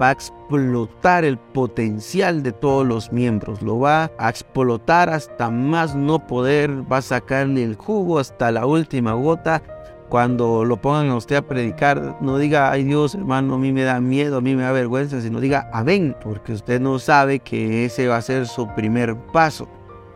va 0.00 0.08
a 0.08 0.12
explotar 0.12 1.24
el 1.24 1.38
potencial 1.38 2.42
de 2.42 2.52
todos 2.52 2.86
los 2.86 3.12
miembros, 3.12 3.62
lo 3.62 3.80
va 3.80 4.10
a 4.16 4.28
explotar 4.28 5.10
hasta 5.10 5.50
más 5.50 5.96
no 5.96 6.26
poder, 6.26 6.90
va 6.90 6.98
a 6.98 7.02
sacarle 7.02 7.64
el 7.64 7.74
jugo 7.74 8.18
hasta 8.18 8.52
la 8.52 8.64
última 8.64 9.12
gota 9.14 9.62
cuando 10.08 10.64
lo 10.64 10.80
pongan 10.80 11.10
a 11.10 11.16
usted 11.16 11.36
a 11.36 11.42
predicar, 11.42 12.16
no 12.20 12.38
diga, 12.38 12.70
ay 12.70 12.84
Dios, 12.84 13.14
hermano, 13.14 13.54
a 13.54 13.58
mí 13.58 13.72
me 13.72 13.82
da 13.82 14.00
miedo, 14.00 14.38
a 14.38 14.40
mí 14.40 14.54
me 14.54 14.62
da 14.62 14.72
vergüenza, 14.72 15.20
sino 15.20 15.40
diga, 15.40 15.68
amén, 15.72 16.16
porque 16.22 16.52
usted 16.52 16.80
no 16.80 16.98
sabe 16.98 17.40
que 17.40 17.84
ese 17.84 18.08
va 18.08 18.16
a 18.16 18.22
ser 18.22 18.46
su 18.46 18.68
primer 18.74 19.16
paso. 19.32 19.68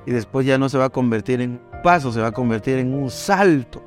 Y 0.06 0.10
después 0.10 0.46
ya 0.46 0.58
no 0.58 0.68
se 0.68 0.78
va 0.78 0.86
a 0.86 0.90
convertir 0.90 1.40
en 1.40 1.52
un 1.52 1.82
paso, 1.82 2.12
se 2.12 2.20
va 2.20 2.28
a 2.28 2.32
convertir 2.32 2.78
en 2.78 2.94
un 2.94 3.10
salto. 3.10 3.82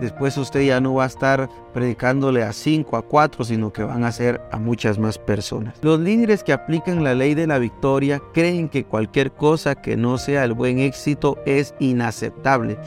Después 0.00 0.36
usted 0.36 0.60
ya 0.60 0.78
no 0.78 0.94
va 0.94 1.04
a 1.04 1.06
estar 1.06 1.48
predicándole 1.72 2.42
a 2.42 2.52
cinco, 2.52 2.98
a 2.98 3.02
cuatro, 3.02 3.44
sino 3.44 3.72
que 3.72 3.82
van 3.82 4.04
a 4.04 4.12
ser 4.12 4.42
a 4.52 4.58
muchas 4.58 4.98
más 4.98 5.16
personas. 5.16 5.74
Los 5.80 5.98
líderes 5.98 6.44
que 6.44 6.52
aplican 6.52 7.02
la 7.02 7.14
ley 7.14 7.34
de 7.34 7.46
la 7.46 7.58
victoria 7.58 8.20
creen 8.34 8.68
que 8.68 8.84
cualquier 8.84 9.32
cosa 9.32 9.74
que 9.74 9.96
no 9.96 10.18
sea 10.18 10.44
el 10.44 10.52
buen 10.52 10.78
éxito 10.78 11.38
es 11.46 11.74
inaceptable. 11.78 12.78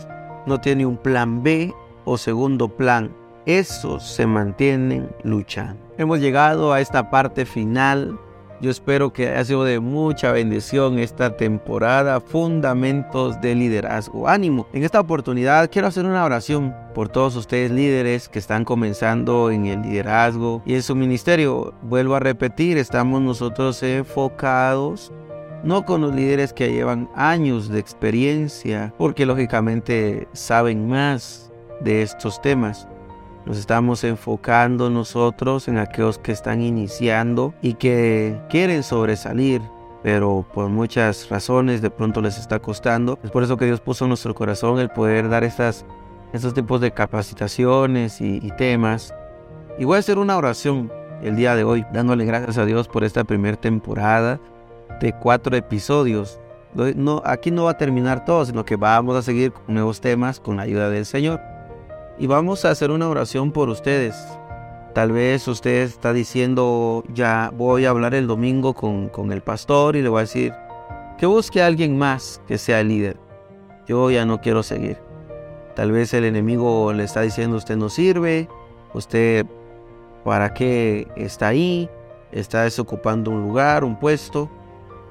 No 0.46 0.62
tiene 0.62 0.86
un 0.86 0.98
plan 0.98 1.42
B 1.42 1.74
o 2.10 2.18
segundo 2.18 2.70
plan, 2.70 3.12
esos 3.46 4.04
se 4.04 4.26
mantienen 4.26 5.10
luchando. 5.24 5.80
Hemos 6.00 6.20
llegado 6.20 6.74
a 6.74 6.82
esta 6.82 7.12
parte 7.12 7.46
final. 7.46 8.18
Yo 8.62 8.72
espero 8.72 9.14
que 9.14 9.30
haya 9.30 9.46
sido 9.46 9.64
de 9.64 9.80
mucha 9.80 10.32
bendición 10.32 10.98
esta 10.98 11.38
temporada, 11.38 12.20
Fundamentos 12.20 13.40
de 13.42 13.54
Liderazgo. 13.54 14.28
Ánimo. 14.28 14.68
En 14.74 14.84
esta 14.84 15.00
oportunidad 15.00 15.70
quiero 15.72 15.88
hacer 15.88 16.06
una 16.06 16.26
oración 16.26 16.76
por 16.96 17.10
todos 17.10 17.36
ustedes 17.36 17.70
líderes 17.72 18.28
que 18.28 18.40
están 18.40 18.66
comenzando 18.66 19.52
en 19.52 19.68
el 19.68 19.84
liderazgo 19.84 20.64
y 20.66 20.74
en 20.74 20.82
su 20.82 20.96
ministerio. 20.96 21.76
Vuelvo 21.84 22.16
a 22.16 22.20
repetir, 22.20 22.80
estamos 22.80 23.22
nosotros 23.22 23.84
enfocados 23.84 25.14
no 25.64 25.86
con 25.86 26.02
los 26.02 26.16
líderes 26.16 26.54
que 26.54 26.72
llevan 26.72 27.10
años 27.16 27.70
de 27.70 27.80
experiencia, 27.80 28.94
porque 28.98 29.26
lógicamente 29.26 30.28
saben 30.34 30.88
más, 30.88 31.49
de 31.82 32.02
estos 32.02 32.42
temas. 32.42 32.88
Nos 33.46 33.58
estamos 33.58 34.04
enfocando 34.04 34.90
nosotros 34.90 35.68
en 35.68 35.78
aquellos 35.78 36.20
que 36.20 36.32
están 36.32 36.62
iniciando 36.62 37.54
y 37.62 37.74
que 37.74 38.40
quieren 38.50 38.84
sobresalir, 38.84 39.62
pero 40.04 40.46
por 40.54 40.70
muchas 40.70 41.28
razones 41.30 41.82
de 41.82 41.90
pronto 41.90 42.22
les 42.22 42.38
está 42.38 42.60
costando. 42.60 43.18
Es 43.24 43.32
por 43.32 43.44
eso 43.44 43.58
que 43.58 43.66
Dios 43.66 43.82
puso 43.82 44.06
en 44.06 44.10
nuestro 44.10 44.36
corazón 44.36 44.80
el 44.80 44.90
poder 44.90 45.30
dar 45.30 45.44
estas, 45.44 45.86
estos 46.34 46.54
tipos 46.54 46.82
de 46.82 46.92
capacitaciones 46.92 48.22
y, 48.22 48.40
temas. 48.58 49.14
Y 49.78 49.86
voy 49.86 49.96
a 49.96 50.00
hacer 50.00 50.18
una 50.18 50.38
oración 50.38 50.92
el 51.24 51.36
día 51.36 51.56
de 51.56 51.64
hoy, 51.64 51.86
dándole 51.94 52.26
gracias 52.26 52.58
a 52.58 52.66
Dios 52.66 52.88
por 52.88 53.04
esta 53.04 53.24
primera 53.24 53.58
temporada 53.58 54.40
de 55.02 55.14
cuatro 55.14 55.56
episodios. 55.56 56.40
No, 56.96 57.24
aquí 57.26 57.50
no 57.50 57.64
va 57.64 57.72
a 57.72 57.78
terminar 57.78 58.26
todo, 58.26 58.46
sino 58.46 58.64
que 58.64 58.76
vamos 58.76 59.16
a 59.16 59.22
seguir 59.22 59.54
nuevos 59.68 60.02
temas 60.02 60.40
con 60.40 60.58
la 60.58 60.64
ayuda 60.64 60.90
del 60.90 61.06
Señor 61.06 61.40
y 62.20 62.28
vamos 62.28 62.66
a 62.66 62.72
hacer 62.72 62.92
una 62.92 63.08
oración 63.08 63.52
por 63.52 63.70
ustedes. 63.70 64.16
Tal 64.94 65.14
vez 65.14 65.48
usted 65.48 65.84
está 65.84 66.12
diciendo, 66.12 67.04
ya 67.14 67.52
voy 67.56 67.86
a 67.86 67.92
hablar 67.92 68.14
el 68.14 68.28
domingo 68.28 68.74
con, 68.74 69.32
el 69.32 69.42
pastor 69.42 69.96
y 69.96 70.02
le 70.02 70.10
voy 70.10 70.20
a 70.20 70.22
decir 70.22 70.54
que 71.18 71.26
busque 71.26 71.62
a 71.62 71.68
alguien 71.68 71.98
más 71.98 72.42
que 72.48 72.58
sea 72.58 72.82
el 72.82 72.90
líder. 72.90 73.18
Yo 73.88 74.12
ya 74.12 74.26
no 74.26 74.42
quiero 74.42 74.64
seguir. 74.64 74.98
Tal 75.76 75.92
vez 75.92 76.14
el 76.14 76.26
enemigo 76.26 76.92
le 76.92 77.06
está 77.06 77.22
diciendo, 77.22 77.56
usted 77.56 77.78
no 77.78 77.88
sirve, 77.90 78.50
usted 78.94 79.46
para 80.26 80.54
qué 80.54 81.08
está 81.16 81.48
ahí, 81.48 81.90
está 82.34 82.64
desocupando 82.64 83.32
un 83.32 83.42
lugar, 83.42 83.86
un 83.86 83.98
puesto. 83.98 84.50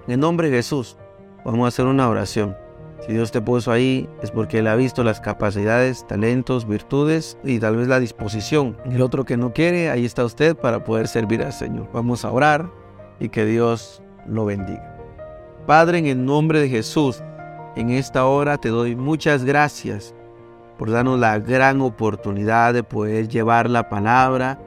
En 0.07 0.21
nombre 0.21 0.51
de 0.51 0.57
Jesús, 0.57 0.99
vamos 1.45 1.65
a 1.65 1.69
hacer 1.69 1.87
una 1.87 2.09
oración. 2.09 2.68
Si 3.07 3.13
Dios 3.13 3.31
te 3.31 3.41
puso 3.41 3.71
ahí 3.71 4.09
es 4.23 4.31
porque 4.31 4.59
Él 4.59 4.67
ha 4.67 4.77
visto 4.77 5.05
las 5.05 5.21
capacidades, 5.21 6.07
talentos, 6.07 6.67
virtudes 6.67 7.39
y 7.45 7.59
tal 7.59 7.77
vez 7.77 7.89
la 7.89 8.01
disposición. 8.01 8.77
El 8.85 9.03
otro 9.03 9.25
que 9.25 9.37
no 9.37 9.53
quiere, 9.53 9.91
ahí 9.91 10.05
está 10.05 10.25
usted 10.25 10.57
para 10.57 10.85
poder 10.85 11.09
servir 11.09 11.43
al 11.43 11.53
Señor. 11.53 11.89
Vamos 11.93 12.25
a 12.25 12.33
orar 12.33 12.71
y 13.21 13.29
que 13.29 13.45
Dios 13.45 14.03
lo 14.27 14.45
bendiga. 14.45 14.97
Padre, 15.67 15.99
en 15.99 16.07
el 16.07 16.25
nombre 16.25 16.61
de 16.61 16.69
Jesús, 16.69 17.23
en 17.77 17.91
esta 17.91 18.27
hora 18.27 18.59
te 18.59 18.71
doy 18.71 18.97
muchas 18.97 19.45
gracias 19.45 20.15
por 20.79 20.91
darnos 20.91 21.19
la 21.19 21.39
gran 21.39 21.81
oportunidad 21.81 22.73
de 22.73 22.83
poder 22.83 23.29
llevar 23.29 23.69
la 23.69 23.89
palabra 23.89 24.61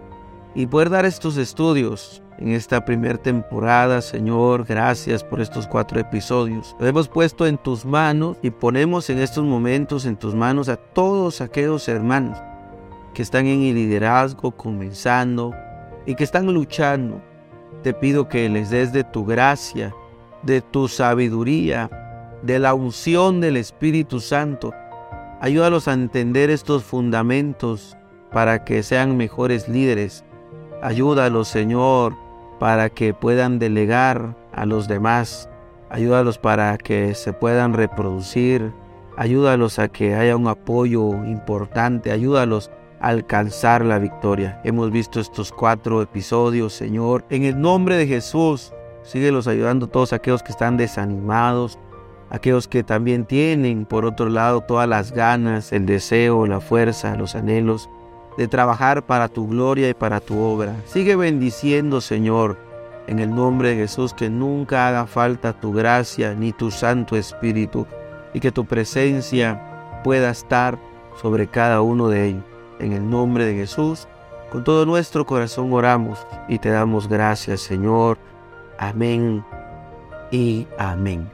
y 0.55 0.67
poder 0.67 0.89
dar 0.89 1.05
estos 1.05 1.37
estudios 1.37 2.20
en 2.41 2.54
esta 2.54 2.84
primera 2.84 3.19
temporada, 3.19 4.01
Señor. 4.01 4.65
Gracias 4.65 5.23
por 5.23 5.41
estos 5.41 5.67
cuatro 5.67 5.99
episodios. 5.99 6.75
Lo 6.80 6.88
hemos 6.88 7.08
puesto 7.08 7.45
en 7.45 7.58
tus 7.58 7.86
manos 7.86 8.38
y 8.41 8.49
ponemos 8.49 9.10
en 9.12 9.19
estos 9.19 9.45
momentos 9.45 10.06
en 10.06 10.17
tus 10.17 10.34
manos 10.34 10.67
a 10.67 10.75
todos 10.75 11.39
aquellos 11.39 11.88
hermanos 11.88 12.39
que 13.13 13.21
están 13.21 13.45
en 13.45 13.62
el 13.62 13.75
liderazgo, 13.75 14.51
comenzando 14.51 15.54
y 16.08 16.15
que 16.15 16.23
están 16.23 16.51
luchando. 16.51 17.21
Te 17.84 17.93
pido 17.93 18.27
que 18.27 18.49
les 18.49 18.71
des 18.71 18.91
de 18.91 19.04
tu 19.04 19.23
gracia, 19.23 19.93
de 20.41 20.62
tu 20.62 20.88
sabiduría, 20.88 21.89
de 22.41 22.58
la 22.58 22.73
unción 22.73 23.39
del 23.39 23.56
Espíritu 23.56 24.19
Santo. 24.19 24.73
Ayúdalos 25.41 25.88
a 25.88 25.93
entender 25.93 26.49
estos 26.49 26.84
fundamentos 26.84 27.95
para 28.32 28.63
que 28.63 28.82
sean 28.82 29.15
mejores 29.15 29.69
líderes. 29.69 30.23
Ayúdalos, 30.82 31.47
Señor, 31.47 32.15
para 32.62 32.91
que 32.91 33.15
puedan 33.15 33.58
delegar 33.58 34.38
a 34.54 34.67
los 34.67 34.88
demás. 34.88 35.50
Ayúdalos 35.89 36.38
para 36.38 36.78
que 36.78 37.15
se 37.15 37.34
puedan 37.34 37.74
reproducir. 37.74 38.71
Ayúdalos 39.17 39.80
a 39.80 39.88
que 39.88 40.13
haya 40.13 40.36
un 40.36 40.47
apoyo 40.47 41.26
importante. 41.26 42.12
Ayúdalos 42.12 42.69
a 43.00 43.08
alcanzar 43.08 43.84
la 43.84 43.97
victoria. 43.97 44.62
Hemos 44.63 44.91
visto 44.91 45.19
estos 45.19 45.52
cuatro 45.52 46.04
episodios, 46.04 46.74
Señor. 46.74 47.26
En 47.32 47.45
el 47.45 47.60
nombre 47.60 47.97
de 47.97 48.06
Jesús, 48.06 48.71
síguelos 49.02 49.47
ayudando 49.47 49.88
todos 49.88 50.13
aquellos 50.13 50.43
que 50.43 50.52
están 50.52 50.78
desanimados, 50.78 51.80
aquellos 52.30 52.67
que 52.67 52.84
también 52.84 53.26
tienen, 53.26 53.88
por 53.88 54.06
otro 54.06 54.30
lado, 54.30 54.62
todas 54.62 54.88
las 54.88 55.13
ganas, 55.13 55.74
el 55.74 55.88
deseo, 55.88 56.45
la 56.45 56.62
fuerza, 56.62 57.15
los 57.15 57.34
anhelos 57.34 57.89
de 58.41 58.47
trabajar 58.47 59.06
para 59.06 59.27
tu 59.27 59.47
gloria 59.47 59.88
y 59.88 59.93
para 59.93 60.19
tu 60.19 60.39
obra. 60.39 60.75
Sigue 60.88 61.15
bendiciendo, 61.15 62.01
Señor, 62.01 62.58
en 63.06 63.19
el 63.19 63.34
nombre 63.34 63.69
de 63.69 63.75
Jesús, 63.75 64.15
que 64.15 64.32
nunca 64.32 64.88
haga 64.88 65.06
falta 65.06 65.54
tu 65.54 65.71
gracia 65.71 66.34
ni 66.34 66.51
tu 66.51 66.71
Santo 66.71 67.15
Espíritu 67.15 67.86
y 68.34 68.39
que 68.39 68.51
tu 68.51 68.65
presencia 68.65 70.01
pueda 70.04 70.32
estar 70.32 70.80
sobre 71.21 71.47
cada 71.47 71.82
uno 71.82 72.08
de 72.08 72.30
ellos. 72.30 72.43
En 72.80 72.93
el 72.93 73.08
nombre 73.08 73.45
de 73.45 73.54
Jesús, 73.54 74.08
con 74.51 74.63
todo 74.63 74.88
nuestro 74.88 75.23
corazón 75.23 75.71
oramos 75.71 76.25
y 76.47 76.58
te 76.58 76.69
damos 76.69 77.08
gracias, 77.08 77.62
Señor. 77.62 78.17
Amén 78.80 79.45
y 80.32 80.67
amén. 80.80 81.30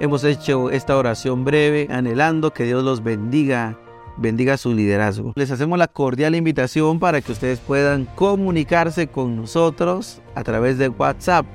Hemos 0.00 0.24
hecho 0.24 0.70
esta 0.70 0.96
oración 0.96 1.44
breve, 1.44 1.86
anhelando 1.90 2.54
que 2.54 2.64
Dios 2.64 2.82
los 2.82 3.02
bendiga, 3.02 3.76
bendiga 4.16 4.56
su 4.56 4.74
liderazgo. 4.74 5.32
Les 5.36 5.50
hacemos 5.50 5.78
la 5.78 5.88
cordial 5.88 6.34
invitación 6.34 6.98
para 6.98 7.20
que 7.20 7.32
ustedes 7.32 7.58
puedan 7.60 8.04
comunicarse 8.04 9.08
con 9.08 9.36
nosotros 9.36 10.20
a 10.34 10.42
través 10.42 10.78
de 10.78 10.88
WhatsApp. 10.88 11.46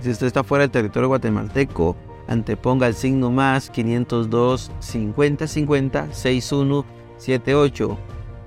Si 0.00 0.10
usted 0.10 0.26
está 0.26 0.44
fuera 0.44 0.62
del 0.62 0.70
territorio 0.70 1.08
guatemalteco, 1.08 1.96
anteponga 2.28 2.86
el 2.86 2.94
signo 2.94 3.30
más 3.30 3.70
502 3.70 4.70
50 4.78 5.46
50 5.46 6.12
6178. 6.12 7.98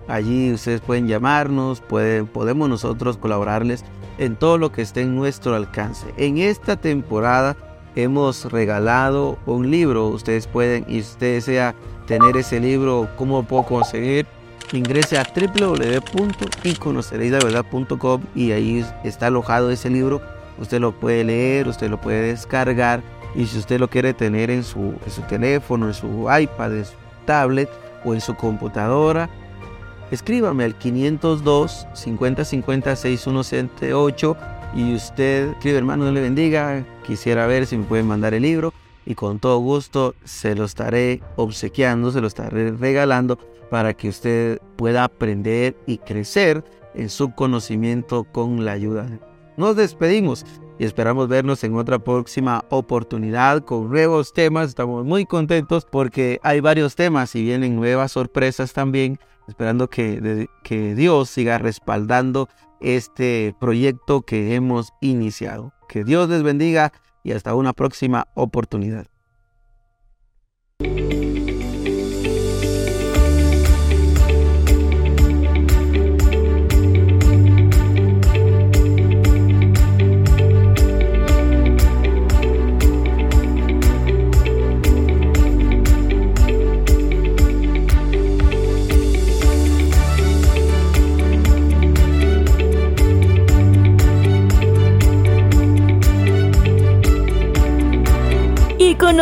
Allí 0.07 0.51
ustedes 0.51 0.81
pueden 0.81 1.07
llamarnos, 1.07 1.81
pueden, 1.81 2.27
podemos 2.27 2.69
nosotros 2.69 3.17
colaborarles 3.17 3.83
en 4.17 4.35
todo 4.35 4.57
lo 4.57 4.71
que 4.71 4.81
esté 4.81 5.01
en 5.01 5.15
nuestro 5.15 5.55
alcance. 5.55 6.07
En 6.17 6.37
esta 6.37 6.75
temporada 6.75 7.55
hemos 7.95 8.51
regalado 8.51 9.37
un 9.45 9.71
libro. 9.71 10.07
Ustedes 10.07 10.47
pueden, 10.47 10.85
y 10.87 10.99
usted 10.99 11.35
desea 11.35 11.75
tener 12.11 12.35
ese 12.35 12.59
libro, 12.59 13.07
¿cómo 13.15 13.41
puedo 13.43 13.63
conseguir? 13.63 14.25
Ingrese 14.73 15.17
a 15.17 15.23
www.iconocereilaverdad.com 15.23 18.21
y 18.35 18.51
ahí 18.51 18.85
está 19.05 19.27
alojado 19.27 19.71
ese 19.71 19.89
libro. 19.89 20.21
Usted 20.59 20.81
lo 20.81 20.91
puede 20.91 21.23
leer, 21.23 21.69
usted 21.69 21.89
lo 21.89 22.01
puede 22.01 22.23
descargar 22.23 23.01
y 23.33 23.45
si 23.45 23.57
usted 23.57 23.79
lo 23.79 23.87
quiere 23.87 24.13
tener 24.13 24.51
en 24.51 24.65
su, 24.65 24.95
teléfono, 25.29 25.87
en 25.87 25.93
su 25.93 26.27
iPad, 26.37 26.75
en 26.75 26.83
su 26.83 26.95
tablet 27.25 27.69
o 28.03 28.13
en 28.13 28.19
su 28.19 28.35
computadora, 28.35 29.29
escríbame 30.11 30.65
al 30.65 30.75
502 30.75 31.87
50 31.93 32.43
50 32.43 32.95
6178 32.97 34.35
y 34.75 34.95
usted 34.95 35.51
escribe 35.51 35.77
hermano, 35.77 36.03
Dios 36.03 36.15
le 36.15 36.21
bendiga, 36.23 36.83
quisiera 37.07 37.47
ver 37.47 37.65
si 37.65 37.77
me 37.77 37.85
pueden 37.85 38.05
mandar 38.05 38.33
el 38.33 38.41
libro 38.41 38.73
y 39.05 39.15
con 39.15 39.39
todo 39.39 39.59
gusto 39.59 40.15
se 40.23 40.55
lo 40.55 40.65
estaré 40.65 41.21
obsequiando, 41.35 42.11
se 42.11 42.21
lo 42.21 42.27
estaré 42.27 42.71
regalando 42.71 43.37
para 43.69 43.93
que 43.93 44.09
usted 44.09 44.59
pueda 44.75 45.03
aprender 45.03 45.75
y 45.85 45.97
crecer 45.97 46.63
en 46.93 47.09
su 47.09 47.33
conocimiento 47.33 48.25
con 48.25 48.65
la 48.65 48.73
ayuda. 48.73 49.07
Nos 49.57 49.75
despedimos 49.75 50.45
y 50.79 50.85
esperamos 50.85 51.27
vernos 51.27 51.63
en 51.63 51.75
otra 51.75 51.99
próxima 51.99 52.65
oportunidad 52.69 53.63
con 53.63 53.89
nuevos 53.89 54.33
temas. 54.33 54.69
Estamos 54.69 55.05
muy 55.05 55.25
contentos 55.25 55.85
porque 55.85 56.39
hay 56.43 56.59
varios 56.59 56.95
temas 56.95 57.35
y 57.35 57.43
vienen 57.43 57.75
nuevas 57.75 58.13
sorpresas 58.13 58.73
también, 58.73 59.19
esperando 59.47 59.89
que, 59.89 60.47
que 60.63 60.95
Dios 60.95 61.29
siga 61.29 61.57
respaldando 61.57 62.49
este 62.79 63.55
proyecto 63.59 64.23
que 64.23 64.55
hemos 64.55 64.91
iniciado. 65.01 65.71
Que 65.87 66.03
Dios 66.03 66.29
les 66.29 66.43
bendiga 66.43 66.91
y 67.23 67.31
hasta 67.31 67.55
una 67.55 67.73
próxima 67.73 68.27
oportunidad. 68.35 69.07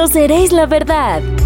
Conoceréis 0.09 0.51
la 0.51 0.65
verdad. 0.65 1.38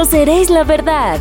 Conoceréis 0.00 0.48
la 0.48 0.64
verdad 0.64 1.20